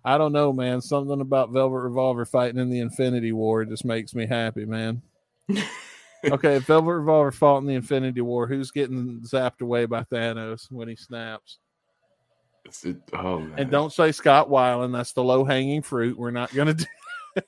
I 0.04 0.18
don't 0.18 0.32
know, 0.32 0.52
man. 0.52 0.80
Something 0.80 1.20
about 1.20 1.50
Velvet 1.50 1.80
Revolver 1.80 2.24
fighting 2.24 2.60
in 2.60 2.70
the 2.70 2.78
Infinity 2.78 3.32
War 3.32 3.64
just 3.64 3.84
makes 3.84 4.14
me 4.14 4.26
happy, 4.26 4.64
man. 4.64 5.02
okay, 6.24 6.56
if 6.56 6.64
Velvet 6.66 6.92
Revolver 6.92 7.32
fought 7.32 7.58
in 7.58 7.66
the 7.66 7.74
Infinity 7.74 8.20
War, 8.20 8.46
who's 8.46 8.70
getting 8.70 9.20
zapped 9.22 9.60
away 9.60 9.86
by 9.86 10.02
Thanos 10.04 10.70
when 10.70 10.88
he 10.88 10.96
snaps? 10.96 11.58
It- 12.84 12.96
oh 13.12 13.40
man! 13.40 13.54
And 13.58 13.70
don't 13.70 13.92
say 13.92 14.12
Scott 14.12 14.48
Weiland. 14.48 14.92
That's 14.92 15.12
the 15.12 15.24
low 15.24 15.44
hanging 15.44 15.82
fruit. 15.82 16.16
We're 16.18 16.30
not 16.30 16.54
going 16.54 16.74
to 16.76 16.86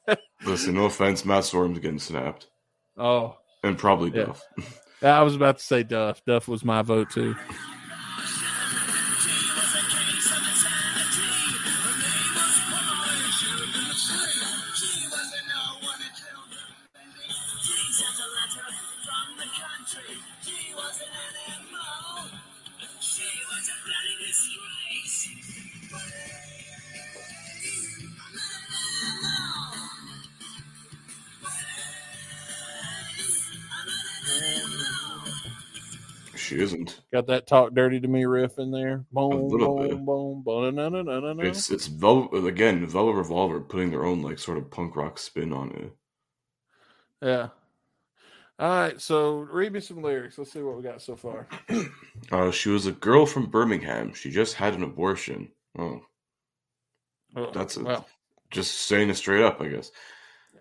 do. 0.06 0.16
listen. 0.46 0.74
No 0.74 0.86
offense, 0.86 1.24
Matt 1.24 1.44
Sorum's 1.44 1.78
getting 1.78 1.98
snapped, 1.98 2.48
Oh, 2.96 3.36
and 3.62 3.78
probably 3.78 4.10
Yeah. 4.10 4.26
Duff. 4.26 4.42
I 5.02 5.22
was 5.22 5.34
about 5.36 5.58
to 5.58 5.64
say 5.64 5.82
Duff. 5.82 6.24
Duff 6.24 6.48
was 6.48 6.64
my 6.64 6.82
vote 6.82 7.10
too. 7.10 7.34
Got 37.14 37.28
that 37.28 37.46
talk 37.46 37.72
dirty 37.74 38.00
to 38.00 38.08
me 38.08 38.24
riff 38.24 38.58
in 38.58 38.72
there. 38.72 39.04
Boom, 39.12 39.48
little 39.48 39.76
boom, 39.76 39.88
bit. 39.88 40.04
boom, 40.04 40.42
boom, 40.44 40.74
no, 40.74 40.88
no, 40.88 41.00
no, 41.00 41.20
no, 41.20 41.32
no. 41.32 41.42
It's 41.44 41.70
it's 41.70 41.86
Velvet 41.86 42.44
again. 42.44 42.84
Velvet 42.88 43.12
Revolver 43.14 43.60
putting 43.60 43.92
their 43.92 44.04
own 44.04 44.20
like 44.20 44.40
sort 44.40 44.58
of 44.58 44.68
punk 44.68 44.96
rock 44.96 45.16
spin 45.20 45.52
on 45.52 45.70
it. 45.76 45.92
Yeah. 47.22 47.48
All 48.58 48.68
right, 48.68 49.00
so 49.00 49.36
read 49.38 49.72
me 49.72 49.78
some 49.78 50.02
lyrics. 50.02 50.38
Let's 50.38 50.50
see 50.52 50.60
what 50.62 50.76
we 50.76 50.82
got 50.82 51.02
so 51.02 51.14
far. 51.14 51.46
Uh, 52.32 52.50
she 52.50 52.68
was 52.70 52.86
a 52.86 52.92
girl 52.92 53.26
from 53.26 53.46
Birmingham. 53.46 54.12
She 54.14 54.30
just 54.30 54.54
had 54.54 54.74
an 54.74 54.82
abortion. 54.82 55.50
Oh, 55.78 56.00
Well, 57.34 57.50
That's 57.52 57.76
a- 57.76 57.84
well. 57.84 58.08
just 58.50 58.72
saying 58.88 59.10
it 59.10 59.16
straight 59.16 59.42
up, 59.44 59.60
I 59.60 59.68
guess. 59.68 59.90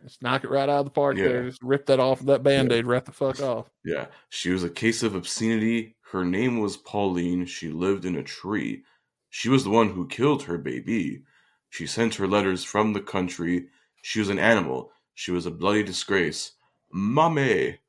Just 0.04 0.22
knock 0.22 0.44
it 0.44 0.50
right 0.50 0.68
out 0.68 0.80
of 0.80 0.86
the 0.86 0.92
park 0.92 1.18
Yeah. 1.18 1.28
there. 1.30 1.44
Just 1.50 1.64
rip 1.64 1.86
that 1.86 2.00
off 2.00 2.20
of 2.20 2.26
that 2.28 2.44
band 2.44 2.72
aid 2.72 2.86
right 2.86 3.04
the 3.06 3.12
fuck 3.12 3.42
off. 3.42 3.70
Yeah, 3.86 4.08
she 4.30 4.50
was 4.52 4.64
a 4.64 4.70
case 4.70 5.02
of 5.02 5.16
obscenity. 5.16 5.96
Her 6.12 6.26
name 6.26 6.60
was 6.60 6.78
Pauline. 6.78 7.46
She 7.46 7.70
lived 7.70 8.06
in 8.06 8.16
a 8.18 8.24
tree. 8.24 8.84
She 9.30 9.50
was 9.50 9.64
the 9.64 9.70
one 9.70 9.90
who 9.90 10.08
killed 10.08 10.44
her 10.44 10.58
baby. 10.58 11.24
She 11.70 11.88
sent 11.88 12.16
her 12.16 12.28
letters 12.28 12.64
from 12.64 12.94
the 12.94 13.02
country. 13.02 13.68
She 14.04 14.20
was 14.20 14.30
an 14.30 14.38
animal. 14.40 14.92
She 15.16 15.32
was 15.32 15.46
a 15.46 15.52
bloody 15.52 15.84
disgrace. 15.84 16.52
Mommy, 16.92 17.80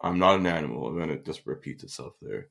I'm 0.00 0.18
not 0.18 0.40
an 0.40 0.46
animal. 0.46 0.88
And 0.88 1.00
then 1.00 1.10
it 1.10 1.24
just 1.24 1.46
repeats 1.46 1.84
itself 1.84 2.14
there. 2.20 2.48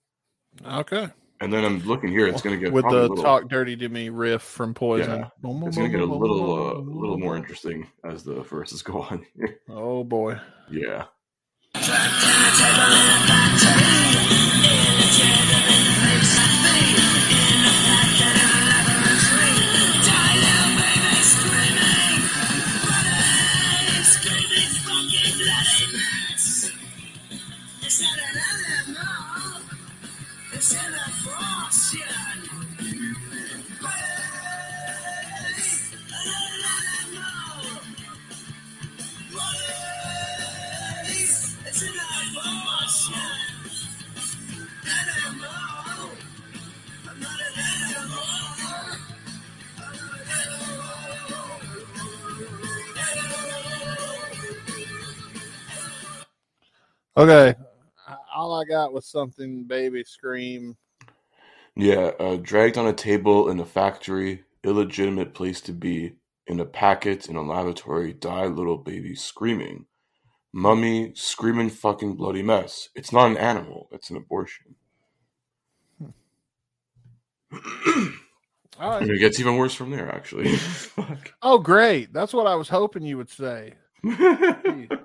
Okay. 0.65 1.09
And 1.39 1.53
then 1.53 1.63
I'm 1.63 1.79
looking 1.86 2.10
here. 2.10 2.27
It's 2.27 2.41
going 2.41 2.58
to 2.58 2.63
get 2.63 2.74
With 2.74 2.86
the 2.86 3.01
little, 3.01 3.17
talk 3.17 3.48
dirty 3.48 3.75
to 3.77 3.89
me 3.89 4.10
riff 4.10 4.41
from 4.41 4.74
Poison. 4.74 5.20
Yeah. 5.20 5.67
It's 5.67 5.77
going 5.77 5.91
to 5.91 5.98
get 5.98 6.01
a 6.01 6.12
little, 6.12 6.74
boom, 6.74 6.89
uh, 6.89 7.00
little 7.00 7.20
more 7.20 7.38
interesting 7.38 7.88
as 8.03 8.24
the 8.24 8.41
verses 8.41 8.82
go 8.82 9.01
on 9.03 9.25
here. 9.36 9.60
Oh 9.70 10.03
boy. 10.03 10.39
Yeah. 10.72 11.06
Okay. 57.17 57.55
All 58.36 58.53
I 58.53 58.65
got 58.65 58.93
was 58.93 59.07
something 59.07 59.65
baby 59.65 60.03
scream. 60.03 60.77
Yeah, 61.75 62.12
uh, 62.19 62.38
dragged 62.38 62.77
on 62.77 62.88
a 62.88 62.93
table 62.93 63.50
in 63.50 63.59
a 63.59 63.65
factory, 63.65 64.43
illegitimate 64.63 65.33
place 65.33 65.62
to 65.62 65.74
be. 65.74 66.15
In 66.47 66.59
a 66.62 66.65
packet 66.65 67.27
in 67.27 67.36
a 67.36 67.41
lavatory, 67.43 68.13
die 68.13 68.47
little 68.47 68.77
baby 68.77 69.15
screaming. 69.15 69.86
Mummy, 70.53 71.13
screaming 71.15 71.69
fucking 71.69 72.15
bloody 72.15 72.43
mess. 72.43 72.89
It's 72.95 73.13
not 73.13 73.31
an 73.31 73.38
animal, 73.38 73.89
it's 73.91 74.09
an 74.09 74.17
abortion. 74.17 74.75
All 78.79 78.91
And 79.00 79.09
right. 79.09 79.12
it 79.12 79.19
gets 79.19 79.39
even 79.39 79.57
worse 79.57 79.75
from 79.75 79.91
there, 79.91 80.09
actually. 80.13 80.57
Oh 81.41 81.59
great. 81.59 82.13
That's 82.13 82.33
what 82.33 82.47
I 82.47 82.55
was 82.55 82.69
hoping 82.69 83.03
you 83.03 83.17
would 83.17 83.29
say. 83.29 83.75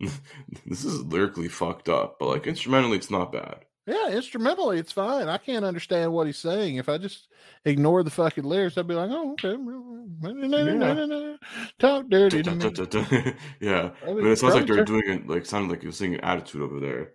this 0.66 0.84
is 0.84 1.02
lyrically 1.04 1.48
fucked 1.48 1.88
up, 1.88 2.18
but 2.18 2.28
like 2.28 2.46
instrumentally, 2.46 2.96
it's 2.96 3.10
not 3.10 3.32
bad. 3.32 3.64
Yeah, 3.86 4.10
instrumentally 4.10 4.78
it's 4.78 4.92
fine. 4.92 5.28
I 5.28 5.38
can't 5.38 5.64
understand 5.64 6.12
what 6.12 6.26
he's 6.26 6.38
saying. 6.38 6.76
If 6.76 6.88
I 6.88 6.98
just 6.98 7.28
ignore 7.64 8.02
the 8.02 8.10
fucking 8.10 8.44
lyrics, 8.44 8.78
I'd 8.78 8.86
be 8.86 8.94
like, 8.94 9.10
oh, 9.10 9.32
okay. 9.32 9.56
Talk 11.78 12.08
dirty 12.08 12.42
to 12.42 12.54
me. 12.54 12.66
yeah, 13.60 13.90
I 14.06 14.12
but 14.12 14.26
it 14.26 14.38
sounds 14.38 14.54
like 14.54 14.66
they're 14.66 14.84
doing 14.84 15.08
it 15.08 15.28
like 15.28 15.44
sounded 15.44 15.70
like 15.70 15.82
you're 15.82 15.92
singing 15.92 16.20
attitude 16.20 16.62
over 16.62 16.78
there. 16.78 17.12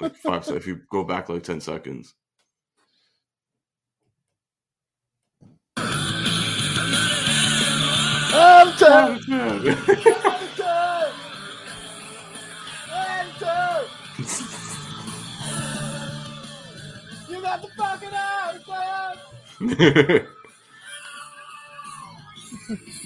Like 0.00 0.16
five. 0.16 0.44
se- 0.44 0.56
if 0.56 0.66
you 0.66 0.80
go 0.90 1.04
back 1.04 1.28
like 1.28 1.42
ten 1.42 1.60
seconds. 1.60 2.14
Out 8.32 8.82
of 8.82 10.29
got 17.50 17.62
the 17.62 17.68
fucking 17.76 18.10
out 18.14 18.54
of 18.54 20.26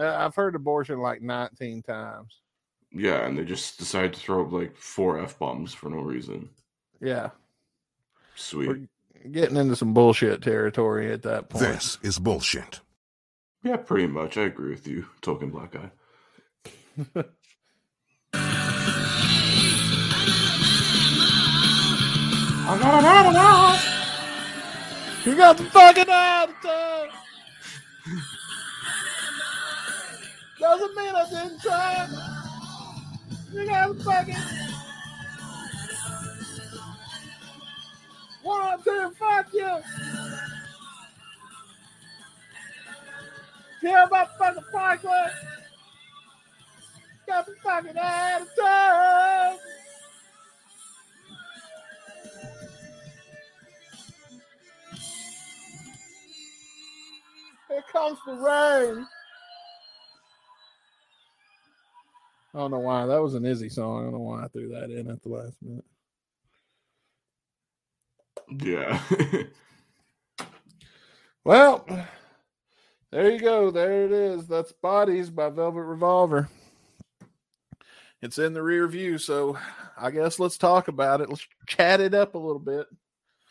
Uh, 0.00 0.16
I've 0.18 0.34
heard 0.34 0.54
abortion 0.54 0.98
like 0.98 1.20
19 1.20 1.82
times. 1.82 2.40
yeah, 2.90 3.26
and 3.26 3.36
they 3.36 3.44
just 3.44 3.78
decided 3.78 4.14
to 4.14 4.20
throw 4.20 4.44
up 4.46 4.52
like 4.52 4.74
four 4.76 5.20
f 5.20 5.38
bombs 5.38 5.74
for 5.74 5.90
no 5.90 5.98
reason. 5.98 6.48
Yeah. 7.00 7.30
Sweet. 8.34 8.68
We're 8.68 9.30
getting 9.30 9.56
into 9.58 9.76
some 9.76 9.92
bullshit 9.92 10.42
territory 10.42 11.12
at 11.12 11.22
that 11.22 11.50
point. 11.50 11.64
This 11.64 11.98
is 12.02 12.18
bullshit. 12.18 12.80
Yeah, 13.62 13.76
pretty 13.76 14.06
much. 14.06 14.38
I 14.38 14.42
agree 14.42 14.70
with 14.70 14.88
you, 14.88 15.04
token 15.20 15.50
black 15.50 15.72
guy. 15.72 17.24
You 25.26 25.36
got 25.36 25.58
the 25.58 25.64
fucking 25.64 26.08
out 26.08 26.48
of 26.48 26.54
time. 26.62 27.10
Doesn't 30.60 30.94
mean 30.94 31.14
I 31.14 31.26
didn't 31.30 31.62
try. 31.62 32.06
You 33.50 33.64
got 33.66 33.96
the 33.96 34.04
fucking. 34.04 34.34
One, 38.42 38.82
two, 38.82 39.10
fuck 39.18 39.46
you. 39.54 39.80
Care 43.80 44.04
about 44.04 44.38
fucking 44.38 44.62
Franklin. 44.70 45.12
Got 47.26 47.46
the 47.46 47.54
fucking 47.62 47.94
time. 47.94 48.46
Here 57.68 57.84
comes 57.92 58.18
the 58.26 58.32
rain. 58.34 59.06
I 62.54 62.58
don't 62.58 62.70
know 62.70 62.78
why. 62.80 63.06
That 63.06 63.22
was 63.22 63.34
an 63.34 63.44
Izzy 63.46 63.68
song. 63.68 64.00
I 64.00 64.02
don't 64.04 64.12
know 64.12 64.18
why 64.20 64.44
I 64.44 64.48
threw 64.48 64.68
that 64.70 64.90
in 64.90 65.08
at 65.10 65.22
the 65.22 65.28
last 65.28 65.56
minute. 65.62 65.84
Yeah. 68.64 69.00
Well, 71.44 71.86
there 73.10 73.30
you 73.30 73.40
go. 73.40 73.70
There 73.70 74.04
it 74.04 74.12
is. 74.12 74.46
That's 74.46 74.72
Bodies 74.72 75.30
by 75.30 75.48
Velvet 75.48 75.82
Revolver. 75.82 76.48
It's 78.22 78.38
in 78.38 78.52
the 78.52 78.62
rear 78.62 78.86
view, 78.86 79.16
so 79.16 79.56
I 79.96 80.10
guess 80.10 80.38
let's 80.38 80.58
talk 80.58 80.88
about 80.88 81.22
it. 81.22 81.30
Let's 81.30 81.46
chat 81.66 82.00
it 82.00 82.12
up 82.12 82.34
a 82.34 82.38
little 82.38 82.60
bit. 82.60 82.86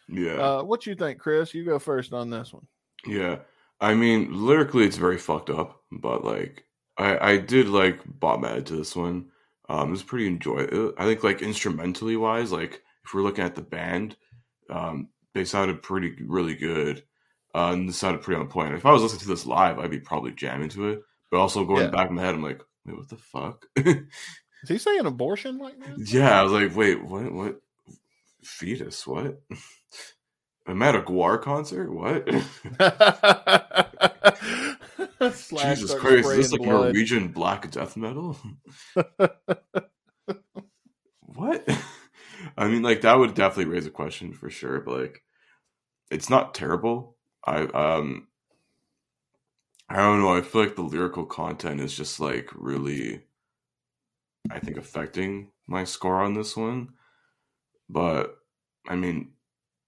yeah. 0.08 0.34
Uh, 0.34 0.64
what 0.64 0.86
you 0.86 0.94
think, 0.94 1.18
Chris? 1.18 1.54
You 1.56 1.66
go 1.66 1.80
first 1.80 2.14
on 2.14 2.30
this 2.30 2.54
one. 2.54 2.68
Yeah, 3.08 3.40
I 3.82 3.96
mean, 3.96 4.46
lyrically, 4.46 4.86
it's 4.86 4.98
very 4.98 5.18
fucked 5.18 5.50
up, 5.50 5.82
but 5.92 6.24
like, 6.24 6.66
I 7.00 7.32
I 7.34 7.38
did 7.38 7.70
like 7.70 8.00
bop 8.06 8.42
mad 8.42 8.66
to 8.68 8.76
this 8.76 8.96
one. 8.96 9.30
Um, 9.70 9.90
it 9.90 9.92
was 9.92 10.04
pretty 10.04 10.28
enjoy. 10.28 10.92
I 10.98 11.06
think 11.06 11.24
like 11.24 11.42
instrumentally 11.42 12.18
wise, 12.18 12.52
like 12.52 12.82
if 13.06 13.14
we're 13.14 13.22
looking 13.22 13.44
at 13.44 13.56
the 13.56 13.62
band, 13.62 14.18
um, 14.70 15.10
they 15.34 15.46
sounded 15.46 15.84
pretty 15.84 16.16
really 16.26 16.56
good. 16.56 17.04
Uh, 17.56 17.72
and 17.74 17.90
this 17.90 17.98
sounded 17.98 18.22
pretty 18.22 18.40
on 18.40 18.48
point. 18.48 18.74
If 18.76 18.86
I 18.86 18.92
was 18.92 19.02
listening 19.02 19.22
to 19.22 19.28
this 19.28 19.46
live, 19.46 19.80
I'd 19.80 19.90
be 19.90 20.00
probably 20.00 20.32
jamming 20.32 20.70
to 20.70 20.90
it. 20.90 21.02
But 21.32 21.40
also 21.40 21.66
going 21.66 21.86
Yeah. 21.86 21.90
back 21.90 22.10
in 22.10 22.16
my 22.16 22.22
head, 22.24 22.36
I'm 22.36 22.44
like, 22.44 22.62
wait, 22.86 22.96
what 22.98 23.10
the 23.10 23.18
fuck? 23.18 23.66
Is 24.64 24.70
he 24.70 24.78
saying 24.78 25.06
abortion 25.06 25.58
like 25.58 25.80
that? 25.80 25.98
yeah, 26.08 26.40
I 26.40 26.44
was 26.44 26.52
like, 26.52 26.76
wait, 26.76 27.04
what? 27.04 27.32
What? 27.32 27.60
Fetus? 28.44 29.08
What? 29.08 29.42
I'm 30.68 30.82
at 30.84 30.96
a 30.96 31.02
GWAR 31.02 31.42
concert. 31.42 31.92
What? 31.92 32.28
Jesus 35.50 35.94
Christ! 35.94 36.30
Is 36.30 36.36
this 36.36 36.52
like 36.54 36.62
blood. 36.62 36.94
Norwegian 36.94 37.30
black 37.30 37.70
death 37.72 37.98
metal? 37.98 38.38
what? 41.22 41.68
I 42.58 42.68
mean, 42.68 42.84
like 42.84 43.02
that 43.02 43.18
would 43.18 43.34
definitely 43.34 43.74
raise 43.74 43.86
a 43.86 43.92
question 43.92 44.34
for 44.34 44.50
sure, 44.50 44.80
but 44.80 45.00
like, 45.00 45.24
it's 46.10 46.30
not 46.30 46.54
terrible. 46.54 47.18
I 47.46 47.64
um, 47.64 48.28
I 49.90 49.98
don't 49.98 50.22
know. 50.22 50.36
I 50.36 50.42
feel 50.42 50.62
like 50.62 50.76
the 50.76 50.84
lyrical 50.84 51.26
content 51.26 51.82
is 51.82 51.96
just 51.96 52.20
like 52.20 52.50
really, 52.56 53.24
I 54.50 54.60
think, 54.60 54.78
affecting 54.78 55.52
my 55.68 55.84
score 55.84 56.22
on 56.22 56.34
this 56.34 56.56
one. 56.56 56.90
But 57.90 58.38
I 58.88 58.96
mean, 58.96 59.32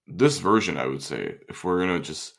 this 0.06 0.38
version, 0.38 0.76
I 0.76 0.86
would 0.86 1.02
say, 1.02 1.36
if 1.48 1.64
we're 1.64 1.80
gonna 1.80 2.00
just 2.00 2.34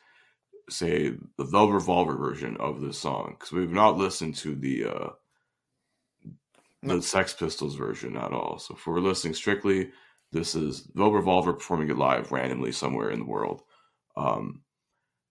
say 0.70 1.13
the 1.38 1.43
Velvet 1.43 1.74
Revolver 1.74 2.15
version 2.15 2.58
of 2.58 2.82
this 2.82 2.98
song, 2.98 3.36
because 3.38 3.51
we've 3.51 3.72
not 3.72 3.98
listened 3.98 4.36
to 4.36 4.55
the 4.55 4.86
uh 4.86 5.10
the 6.82 6.96
No. 6.96 7.00
Sex 7.00 7.34
Pistols 7.34 7.75
version 7.75 8.17
at 8.17 8.32
all. 8.34 8.60
So 8.60 8.75
if 8.75 8.86
we're 8.86 9.00
listening 9.00 9.34
strictly, 9.34 9.91
this 10.32 10.55
is 10.55 10.89
Velvet 10.93 11.17
Revolver 11.17 11.53
performing 11.53 11.89
it 11.89 11.98
live 11.98 12.32
randomly 12.32 12.72
somewhere 12.72 13.10
in 13.10 13.20
the 13.20 13.25
world. 13.25 13.62
Um, 14.17 14.63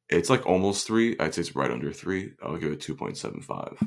it's 0.08 0.30
like 0.30 0.46
almost 0.46 0.86
three. 0.86 1.16
I'd 1.18 1.34
say 1.34 1.42
it's 1.42 1.56
right 1.56 1.70
under 1.70 1.92
three. 1.92 2.32
I'll 2.42 2.56
give 2.56 2.72
it 2.72 2.80
two 2.80 2.94
point 2.94 3.16
seven 3.16 3.40
five. 3.40 3.78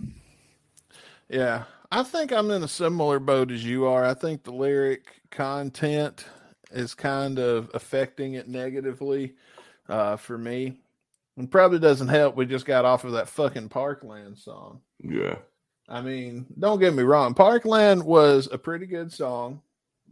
Yeah, 1.29 1.63
I 1.91 2.03
think 2.03 2.31
I'm 2.31 2.51
in 2.51 2.63
a 2.63 2.67
similar 2.67 3.19
boat 3.19 3.51
as 3.51 3.65
you 3.65 3.85
are. 3.85 4.05
I 4.05 4.13
think 4.13 4.43
the 4.43 4.53
lyric 4.53 5.21
content 5.31 6.25
is 6.71 6.93
kind 6.93 7.39
of 7.39 7.71
affecting 7.73 8.33
it 8.33 8.47
negatively 8.47 9.35
uh, 9.87 10.17
for 10.17 10.37
me. 10.37 10.79
And 11.37 11.51
probably 11.51 11.79
doesn't 11.79 12.07
help. 12.07 12.35
We 12.35 12.45
just 12.45 12.65
got 12.65 12.85
off 12.85 13.03
of 13.03 13.11
that 13.13 13.27
fucking 13.27 13.69
Parkland 13.69 14.37
song. 14.37 14.81
Yeah, 15.03 15.35
I 15.89 16.01
mean, 16.01 16.45
don't 16.57 16.79
get 16.79 16.93
me 16.93 17.03
wrong. 17.03 17.33
Parkland 17.33 18.03
was 18.03 18.47
a 18.51 18.57
pretty 18.57 18.85
good 18.85 19.11
song, 19.11 19.61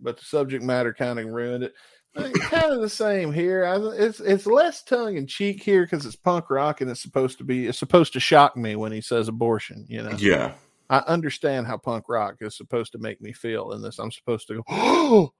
but 0.02 0.18
the 0.18 0.26
subject 0.26 0.64
matter 0.64 0.94
kind 0.94 1.20
of 1.20 1.26
ruined 1.28 1.64
it. 1.64 1.74
Kind 2.16 2.72
of 2.72 2.82
the 2.82 2.90
same 2.90 3.34
here. 3.34 3.66
I, 3.66 3.78
it's 3.98 4.20
it's 4.20 4.46
less 4.46 4.84
tongue 4.84 5.18
in 5.18 5.26
cheek 5.26 5.64
here 5.64 5.84
because 5.84 6.06
it's 6.06 6.16
punk 6.16 6.52
rock 6.52 6.82
and 6.82 6.92
it's 6.92 7.02
supposed 7.02 7.40
to 7.40 7.44
be. 7.44 7.66
It's 7.66 7.80
supposed 7.80 8.14
to 8.14 8.20
shock 8.20 8.56
me 8.56 8.76
when 8.76 8.92
he 8.92 9.02
says 9.02 9.28
abortion. 9.28 9.86
You 9.90 10.04
know. 10.04 10.12
yeah, 10.20 10.52
I 10.92 11.00
understand 11.08 11.66
how 11.66 11.78
punk 11.78 12.06
rock 12.08 12.36
is 12.42 12.56
supposed 12.56 12.92
to 12.92 13.00
make 13.00 13.20
me 13.20 13.34
feel 13.34 13.72
in 13.72 13.82
this. 13.82 13.98
I'm 13.98 14.12
supposed 14.12 14.48
to 14.50 14.56
go, 14.56 14.64
oh, 14.70 15.34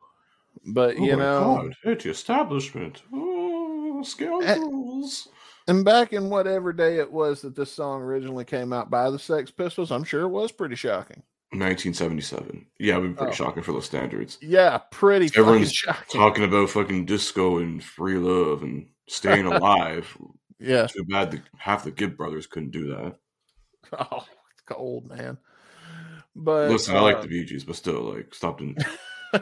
but 0.66 0.96
Oh 0.98 1.04
you 1.04 1.16
know, 1.16 1.62
God, 1.62 1.76
it's 1.84 2.04
the 2.06 2.10
establishment. 2.10 3.04
Oh, 3.14 4.00
eh, 4.00 4.04
scoundrels. 4.04 5.28
And 5.68 5.84
back 5.86 6.14
in 6.14 6.30
whatever 6.30 6.74
day 6.74 6.98
it 6.98 7.12
was 7.12 7.42
that 7.42 7.56
this 7.56 7.72
song 7.72 8.02
originally 8.02 8.46
came 8.46 8.74
out 8.74 8.90
by 8.90 9.10
the 9.10 9.20
Sex 9.20 9.52
Pistols, 9.52 9.92
I'm 9.92 10.04
sure 10.04 10.22
it 10.22 10.28
was 10.30 10.52
pretty 10.52 10.76
shocking. 10.76 11.24
1977. 11.52 12.66
Yeah, 12.80 12.96
it 12.98 13.02
would 13.02 13.08
be 13.10 13.14
pretty 13.18 13.32
Oh. 13.32 13.36
shocking 13.36 13.62
for 13.64 13.74
those 13.74 13.86
standards. 13.86 14.38
Yeah, 14.42 14.80
pretty 14.92 15.30
Everyone's 15.38 15.72
shocking. 15.72 16.20
talking 16.20 16.44
about 16.44 16.70
fucking 16.72 17.06
disco 17.06 17.60
and 17.60 17.84
free 17.84 18.18
love 18.18 18.64
and 18.64 18.88
staying 19.08 19.46
alive. 19.52 20.18
Yeah. 20.60 20.88
Too 20.88 21.04
bad 21.06 21.32
the, 21.32 21.42
half 21.58 21.84
the 21.84 21.92
Gibb 21.92 22.18
brothers 22.18 22.48
couldn't 22.48 22.72
do 22.72 22.88
that. 22.88 23.16
Oh, 24.12 24.26
it's 24.52 24.62
cold, 24.66 25.08
man. 25.10 25.38
But 26.36 26.72
Listen, 26.72 26.96
I 26.96 27.02
like 27.02 27.18
uh, 27.18 27.22
the 27.22 27.28
Bee 27.28 27.46
Gees, 27.46 27.64
but 27.64 27.76
still, 27.76 28.02
like, 28.16 28.34
stop 28.34 28.60
and 28.60 28.76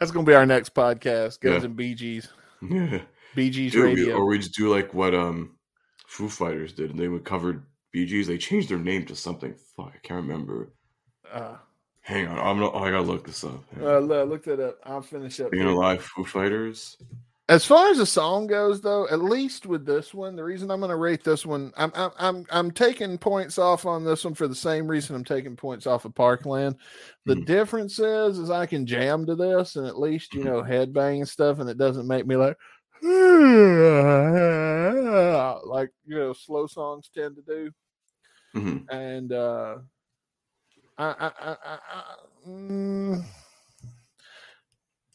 that's 0.00 0.10
gonna 0.10 0.26
be 0.26 0.34
our 0.34 0.46
next 0.46 0.74
podcast. 0.74 1.38
Guns 1.40 1.62
Yeah. 1.62 1.64
and 1.66 1.76
Bee 1.76 1.94
Gees. 1.94 2.28
yeah. 2.68 3.02
Bee 3.34 3.50
Gees 3.50 3.72
Dude, 3.72 3.84
Radio. 3.84 4.16
or 4.16 4.26
we 4.26 4.38
just 4.38 4.54
do 4.54 4.68
like 4.68 4.92
what 4.94 5.14
um 5.14 5.56
Foo 6.06 6.28
Fighters 6.28 6.72
did, 6.72 6.90
and 6.90 6.98
they 6.98 7.08
would 7.08 7.24
cover 7.24 7.64
Bee 7.92 8.06
Gees. 8.06 8.26
They 8.26 8.38
changed 8.38 8.68
their 8.68 8.78
name 8.78 9.04
to 9.06 9.16
something. 9.16 9.54
Fuck, 9.76 9.92
I 9.94 9.98
can't 10.02 10.22
remember. 10.22 10.72
uh, 11.32 11.56
Hang 12.02 12.26
on, 12.28 12.38
I'm 12.38 12.60
not, 12.60 12.74
oh, 12.74 12.80
I 12.80 12.90
gotta 12.90 13.02
look 13.02 13.26
this 13.26 13.44
up. 13.44 13.64
uh, 13.80 13.98
look, 13.98 14.28
look 14.28 14.44
that 14.44 14.60
up. 14.60 14.78
I'll 14.84 15.00
finish 15.00 15.40
up. 15.40 15.50
Being 15.50 15.64
here. 15.64 15.72
alive, 15.72 16.02
Foo 16.04 16.24
Fighters. 16.24 16.98
As 17.48 17.64
far 17.66 17.90
as 17.90 17.98
the 17.98 18.06
song 18.06 18.46
goes, 18.46 18.80
though, 18.80 19.06
at 19.10 19.20
least 19.22 19.66
with 19.66 19.84
this 19.84 20.14
one, 20.14 20.34
the 20.34 20.42
reason 20.44 20.70
I'm 20.70 20.80
going 20.80 20.88
to 20.90 20.96
rate 20.96 21.22
this 21.24 21.44
one, 21.44 21.72
I'm, 21.76 21.92
I'm 21.94 22.10
I'm 22.18 22.46
I'm 22.50 22.70
taking 22.70 23.18
points 23.18 23.58
off 23.58 23.84
on 23.84 24.02
this 24.02 24.24
one 24.24 24.32
for 24.34 24.48
the 24.48 24.54
same 24.54 24.86
reason 24.86 25.14
I'm 25.14 25.24
taking 25.24 25.54
points 25.54 25.86
off 25.86 26.06
of 26.06 26.14
Parkland. 26.14 26.76
The 27.26 27.34
Mhm. 27.36 27.44
difference 27.46 27.98
is, 27.98 28.38
is 28.38 28.48
I 28.50 28.64
can 28.64 28.86
jam 28.86 29.26
to 29.26 29.34
this 29.34 29.76
and 29.76 29.86
at 29.86 29.98
least 29.98 30.32
you 30.34 30.42
know 30.44 30.62
headbang 30.62 31.18
and 31.18 31.28
stuff, 31.28 31.58
and 31.58 31.68
it 31.68 31.76
doesn't 31.76 32.06
make 32.08 32.26
me 32.26 32.36
like 32.36 32.56
like 35.66 35.90
you 36.06 36.16
know 36.16 36.32
slow 36.32 36.66
songs 36.66 37.10
tend 37.14 37.36
to 37.36 37.42
do. 37.42 37.70
hmm 38.54 38.78
And 38.90 39.32
uh, 39.32 39.76
I 40.98 41.04
I 41.04 41.26
I, 41.26 41.50
I, 41.50 41.78
I, 41.92 42.48
mm, 42.48 43.22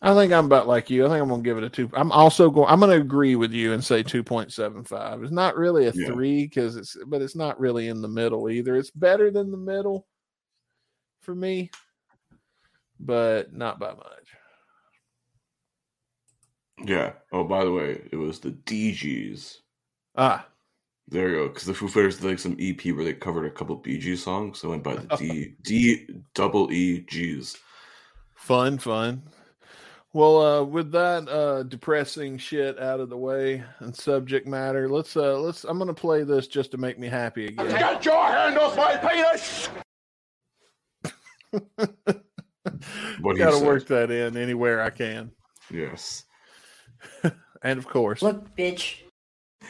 I 0.02 0.14
think 0.14 0.32
I'm 0.32 0.46
about 0.46 0.68
like 0.68 0.90
you. 0.90 1.06
I 1.06 1.10
think 1.10 1.22
I'm 1.22 1.30
gonna 1.30 1.44
give 1.44 1.58
it 1.58 1.64
a 1.64 1.70
two. 1.70 1.90
I'm 1.94 2.12
also 2.12 2.50
going. 2.50 2.70
I'm 2.70 2.80
gonna 2.80 2.94
agree 2.94 3.36
with 3.36 3.52
you 3.52 3.74
and 3.74 3.84
say 3.84 4.02
two 4.02 4.24
point 4.24 4.54
seven 4.54 4.84
five. 4.84 5.22
It's 5.24 5.32
not 5.32 5.58
really 5.58 5.88
a 5.88 5.92
Yeah. 5.92 6.08
three 6.08 6.46
because 6.46 6.78
it's, 6.78 6.96
but 7.08 7.22
it's 7.22 7.36
not 7.36 7.60
really 7.60 7.90
in 7.90 8.02
the 8.02 8.08
middle 8.08 8.50
either. 8.50 8.78
It's 8.78 8.92
better 8.92 9.30
than 9.30 9.52
the 9.52 9.58
middle 9.58 10.08
for 11.22 11.36
me, 11.36 11.70
but 13.00 13.54
not 13.54 13.80
by 13.80 13.94
much. 13.94 14.36
Yeah. 16.86 17.14
Oh, 17.32 17.44
by 17.44 17.64
the 17.66 17.72
way, 17.72 18.02
it 18.12 18.16
was 18.16 18.40
the 18.40 18.52
Dee 18.52 18.92
Gees. 18.94 19.62
Ah, 20.16 20.46
There 21.08 21.30
you 21.30 21.36
go. 21.36 21.48
Because 21.50 21.66
the 21.66 21.74
Foo 21.74 21.88
Fighters 21.88 22.18
did 22.20 22.30
like 22.30 22.40
some 22.40 22.58
EP 22.60 22.84
where 22.88 23.04
they 23.06 23.14
covered 23.14 23.46
a 23.46 23.52
couple 23.52 23.76
Bee 23.78 23.98
Gees 24.00 24.24
songs, 24.24 24.60
so 24.60 24.68
I 24.68 24.72
went 24.72 24.84
by 24.84 24.96
the 24.96 25.18
D 25.18 25.56
D 25.64 26.08
double 26.36 26.72
E 26.72 27.02
G's. 27.10 27.58
fun, 28.36 28.78
fun. 28.78 29.24
Well, 30.12 30.42
uh, 30.42 30.64
with 30.64 30.92
that 30.94 31.30
uh, 31.30 31.64
depressing 31.64 32.40
shit 32.40 32.80
out 32.80 33.00
of 33.00 33.10
the 33.12 33.18
way 33.18 33.64
and 33.80 33.96
subject 33.96 34.48
matter, 34.48 34.90
let's 34.90 35.16
uh, 35.16 35.38
let's. 35.40 35.64
I'm 35.66 35.78
gonna 35.78 35.94
play 35.94 36.24
this 36.24 36.48
just 36.48 36.72
to 36.72 36.78
make 36.78 36.98
me 36.98 37.08
happy 37.08 37.46
again. 37.46 37.68
Get 37.70 38.06
your 38.06 38.26
hand 38.26 38.58
off 38.58 38.76
my 38.76 38.98
penis! 38.98 39.70
What 41.52 41.62
he 43.36 43.38
Got 43.38 43.52
to 43.52 43.58
said. 43.58 43.68
work 43.68 43.88
that 43.88 44.10
in 44.12 44.36
anywhere 44.38 44.82
I 44.82 44.90
can, 44.90 45.32
Yes. 45.72 46.24
and 47.64 47.80
of 47.80 47.88
course, 47.88 48.22
Look, 48.22 48.56
bitch. 48.56 48.98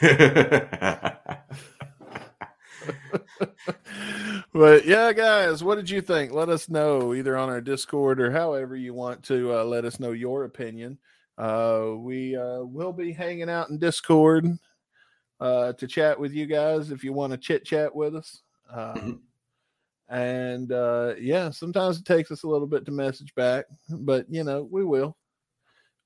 but 4.52 4.84
yeah, 4.86 5.12
guys, 5.12 5.62
what 5.62 5.76
did 5.76 5.90
you 5.90 6.00
think? 6.00 6.32
Let 6.32 6.48
us 6.48 6.68
know 6.68 7.14
either 7.14 7.36
on 7.36 7.48
our 7.48 7.60
Discord 7.60 8.20
or 8.20 8.30
however 8.30 8.76
you 8.76 8.94
want 8.94 9.22
to 9.24 9.54
uh, 9.54 9.64
let 9.64 9.84
us 9.84 10.00
know 10.00 10.12
your 10.12 10.44
opinion. 10.44 10.98
Uh, 11.38 11.92
we 11.96 12.36
uh, 12.36 12.60
will 12.60 12.92
be 12.92 13.12
hanging 13.12 13.50
out 13.50 13.70
in 13.70 13.78
Discord 13.78 14.46
uh, 15.40 15.72
to 15.74 15.86
chat 15.86 16.18
with 16.18 16.32
you 16.32 16.46
guys 16.46 16.90
if 16.90 17.02
you 17.02 17.12
want 17.12 17.32
to 17.32 17.38
chit 17.38 17.64
chat 17.64 17.94
with 17.94 18.14
us. 18.16 18.42
Uh, 18.70 18.94
Mhm. 18.94 19.18
And 20.10 20.72
uh, 20.72 21.14
yeah, 21.20 21.50
sometimes 21.50 22.00
it 22.00 22.04
takes 22.04 22.32
us 22.32 22.42
a 22.42 22.48
little 22.48 22.66
bit 22.66 22.84
to 22.84 22.90
message 22.90 23.32
back, 23.36 23.66
but 23.90 24.26
you 24.28 24.42
know 24.42 24.68
we 24.68 24.84
will. 24.84 25.16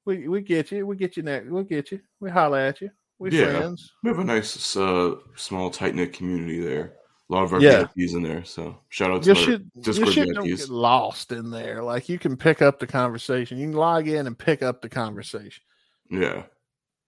We 0.04 0.28
we 0.28 0.42
get 0.42 0.70
you. 0.70 0.86
We 0.86 0.96
get 0.96 1.16
you 1.16 1.22
next. 1.22 1.48
We'll 1.48 1.62
get 1.64 1.90
you. 1.92 2.00
We 2.20 2.30
holler 2.30 2.58
at 2.58 2.80
you. 2.80 2.90
We 3.18 3.30
Yeah. 3.30 3.58
friends. 3.58 3.92
we 4.02 4.08
have 4.10 4.18
a 4.18 4.24
nice, 4.24 4.76
uh, 4.76 5.14
small, 5.36 5.70
tight 5.70 5.94
knit 5.94 6.12
community 6.12 6.60
there. 6.60 6.94
A 7.30 7.32
lot 7.32 7.44
of 7.44 7.52
our 7.54 7.60
Yeah. 7.60 7.84
VIPs 7.96 8.14
in 8.14 8.22
there. 8.22 8.44
So 8.44 8.78
shout 8.90 9.10
out 9.10 9.22
to 9.22 9.28
Your 9.32 9.36
our 9.36 9.50
your 9.50 9.58
Discord 9.80 10.12
shit 10.12 10.28
don't 10.34 10.44
get 10.46 10.68
lost 10.68 11.32
in 11.32 11.50
there. 11.50 11.82
Like 11.82 12.08
you 12.08 12.18
can 12.18 12.36
pick 12.36 12.60
up 12.60 12.78
the 12.78 12.86
conversation. 12.86 13.56
You 13.56 13.68
can 13.68 13.76
log 13.76 14.08
in 14.08 14.26
and 14.26 14.36
pick 14.38 14.62
up 14.62 14.82
the 14.82 14.88
conversation, 14.90 15.62
Yeah. 16.10 16.42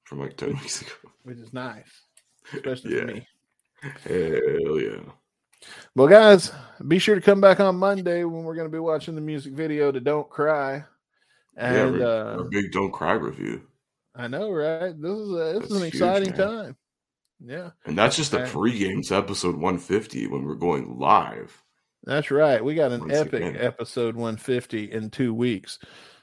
From 0.05 0.21
like 0.21 0.37
10 0.37 0.49
weeks 0.55 0.81
ago. 0.83 0.93
which 1.25 1.37
is 1.39 1.53
nice, 1.53 2.01
especially 2.55 2.95
Yeah. 2.95 3.01
for 3.01 3.07
me. 3.09 3.29
Hell 4.05 4.81
yeah. 4.81 5.13
Well, 5.95 6.07
guys, 6.09 6.53
be 6.87 6.99
sure 6.99 7.15
to 7.17 7.21
come 7.21 7.41
back 7.41 7.61
on 7.61 7.77
Monday 7.77 8.25
when 8.25 8.45
we're 8.45 8.55
going 8.55 8.69
to 8.69 8.73
be 8.73 8.79
watching 8.79 9.15
the 9.17 9.21
music 9.21 9.53
video 9.53 9.91
to 9.93 10.01
"Don't 10.01 10.29
Cry." 10.31 10.85
And 11.57 11.99
yeah, 12.01 12.05
uh, 12.07 12.37
our 12.39 12.45
big 12.45 12.73
Don't 12.73 12.93
Cry 12.93 13.13
review. 13.15 13.63
I 14.15 14.29
know, 14.29 14.51
right? 14.51 15.01
This 15.01 15.11
is 15.13 15.31
a, 15.31 15.59
this 15.61 15.71
is 15.71 15.77
an 15.77 15.83
huge, 15.83 15.95
exciting 15.95 16.31
man. 16.31 16.39
time. 16.39 16.77
Yeah, 17.45 17.71
And 17.85 17.99
that's 17.99 18.17
just 18.17 18.31
the 18.31 18.41
Okay. 18.43 18.51
pre-games 18.51 19.13
episode 19.13 19.57
150 19.57 20.27
when 20.29 20.45
we're 20.45 20.55
going 20.55 20.99
live. 20.99 21.63
that's 22.05 22.31
right. 22.31 22.65
We 22.65 22.75
got 22.75 22.93
an 22.93 23.01
Once 23.01 23.13
epic 23.15 23.43
again. 23.43 23.57
episode 23.59 24.15
150 24.17 24.91
in 24.93 25.11
two 25.11 25.35
weeks. 25.35 25.79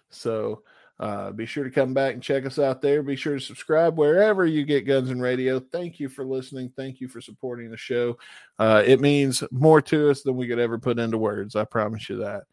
So 0.10 0.64
Uh, 1.00 1.32
be 1.32 1.46
sure 1.46 1.64
to 1.64 1.72
come 1.72 1.94
back 1.94 2.14
and 2.14 2.22
check 2.24 2.46
us 2.46 2.60
out 2.60 2.80
there. 2.82 3.02
Be 3.04 3.16
sure 3.16 3.34
to 3.34 3.40
subscribe 3.42 3.98
wherever 3.98 4.46
you 4.46 4.64
get 4.64 4.86
Guns 4.86 5.10
and 5.10 5.22
Radio. 5.22 5.60
Thank 5.60 6.00
you 6.00 6.08
for 6.08 6.24
listening. 6.24 6.72
Thank 6.78 7.02
you 7.02 7.08
for 7.08 7.20
supporting 7.20 7.72
the 7.72 7.78
show. 7.78 8.18
Uh, 8.60 8.84
it 8.86 9.02
means 9.02 9.44
more 9.52 9.82
to 9.82 10.12
us 10.12 10.22
than 10.22 10.36
we 10.38 10.48
could 10.48 10.60
ever 10.60 10.78
put 10.78 11.00
into 11.00 11.18
words. 11.18 11.56
I 11.56 11.66
promise 11.66 12.08
you 12.10 12.18
that. 12.18 12.44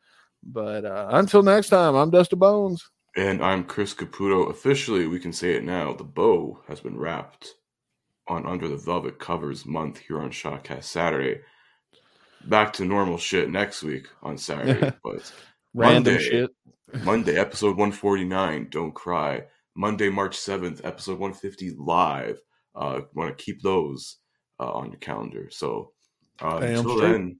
But 0.43 0.85
uh, 0.85 1.09
until 1.11 1.43
next 1.43 1.69
time, 1.69 1.95
I'm 1.95 2.11
Dusty 2.11 2.37
Bones. 2.37 2.89
And 3.17 3.43
I'm 3.43 3.65
Chris 3.65 3.93
Caputo. 3.93 4.51
Officially, 4.51 5.07
we 5.07 5.19
can 5.19 5.33
say 5.33 5.55
it 5.55 5.65
now. 5.65 5.93
The 5.93 6.05
bow 6.05 6.63
has 6.69 6.81
been 6.81 6.97
wrapped 6.97 7.55
on 8.29 8.47
Under 8.47 8.69
the 8.69 8.77
Velvet 8.77 9.19
Covers 9.19 9.67
month 9.67 9.99
here 9.99 10.21
on 10.21 10.31
Shotcast 10.31 10.85
Saturday. 10.85 11.41
Back 12.47 12.73
to 12.75 12.85
normal 12.85 13.19
shit 13.19 13.51
next 13.51 13.83
week 13.83 14.07
on 14.23 14.39
Saturday. 14.39 14.93
but 15.05 15.33
Random 15.75 16.15
Monday. 16.15 16.19
shit. 16.19 16.51
Monday, 17.03 17.37
episode 17.37 17.77
149, 17.77 18.69
Don't 18.71 18.95
Cry. 18.95 19.45
Monday, 19.77 20.09
March 20.09 20.37
7th, 20.37 20.81
episode 20.85 21.19
150, 21.19 21.77
live. 21.79 22.41
Uh, 22.75 23.01
Want 23.15 23.37
to 23.37 23.45
keep 23.45 23.61
those 23.63 24.19
uh, 24.61 24.71
on 24.71 24.91
your 24.91 25.01
calendar. 25.01 25.49
So 25.51 25.93
uh, 26.41 26.59
until 26.63 27.01
then, 27.01 27.40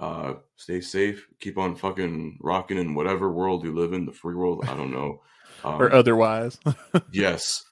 uh, 0.00 0.34
stay 0.56 0.80
safe. 0.80 1.28
Keep 1.40 1.58
on 1.58 1.76
fucking 1.76 2.38
rocking 2.40 2.78
in 2.78 2.94
whatever 2.94 3.30
world 3.30 3.62
you 3.62 3.74
live 3.74 3.92
in, 3.92 4.06
the 4.06 4.12
free 4.12 4.34
world. 4.34 4.64
I 4.66 4.74
don't 4.74 4.90
know. 4.90 5.22
Um, 5.62 5.82
Or 5.82 5.92
otherwise. 5.92 6.58
yes, 7.12 7.64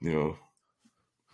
you 0.00 0.12
know, 0.12 0.36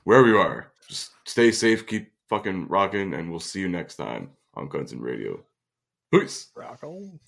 wherever 0.04 0.26
you 0.26 0.38
are, 0.38 0.72
just 0.88 1.10
stay 1.26 1.52
safe, 1.52 1.86
keep 1.86 2.10
fucking 2.30 2.68
rocking, 2.68 3.12
and 3.12 3.30
we'll 3.30 3.38
see 3.38 3.60
you 3.60 3.68
next 3.68 3.96
time 3.96 4.30
on 4.54 4.68
Guns 4.70 4.92
and 4.92 5.02
Radio. 5.02 5.44
Peace. 6.10 6.52
Rock 6.56 6.82
on. 6.84 7.20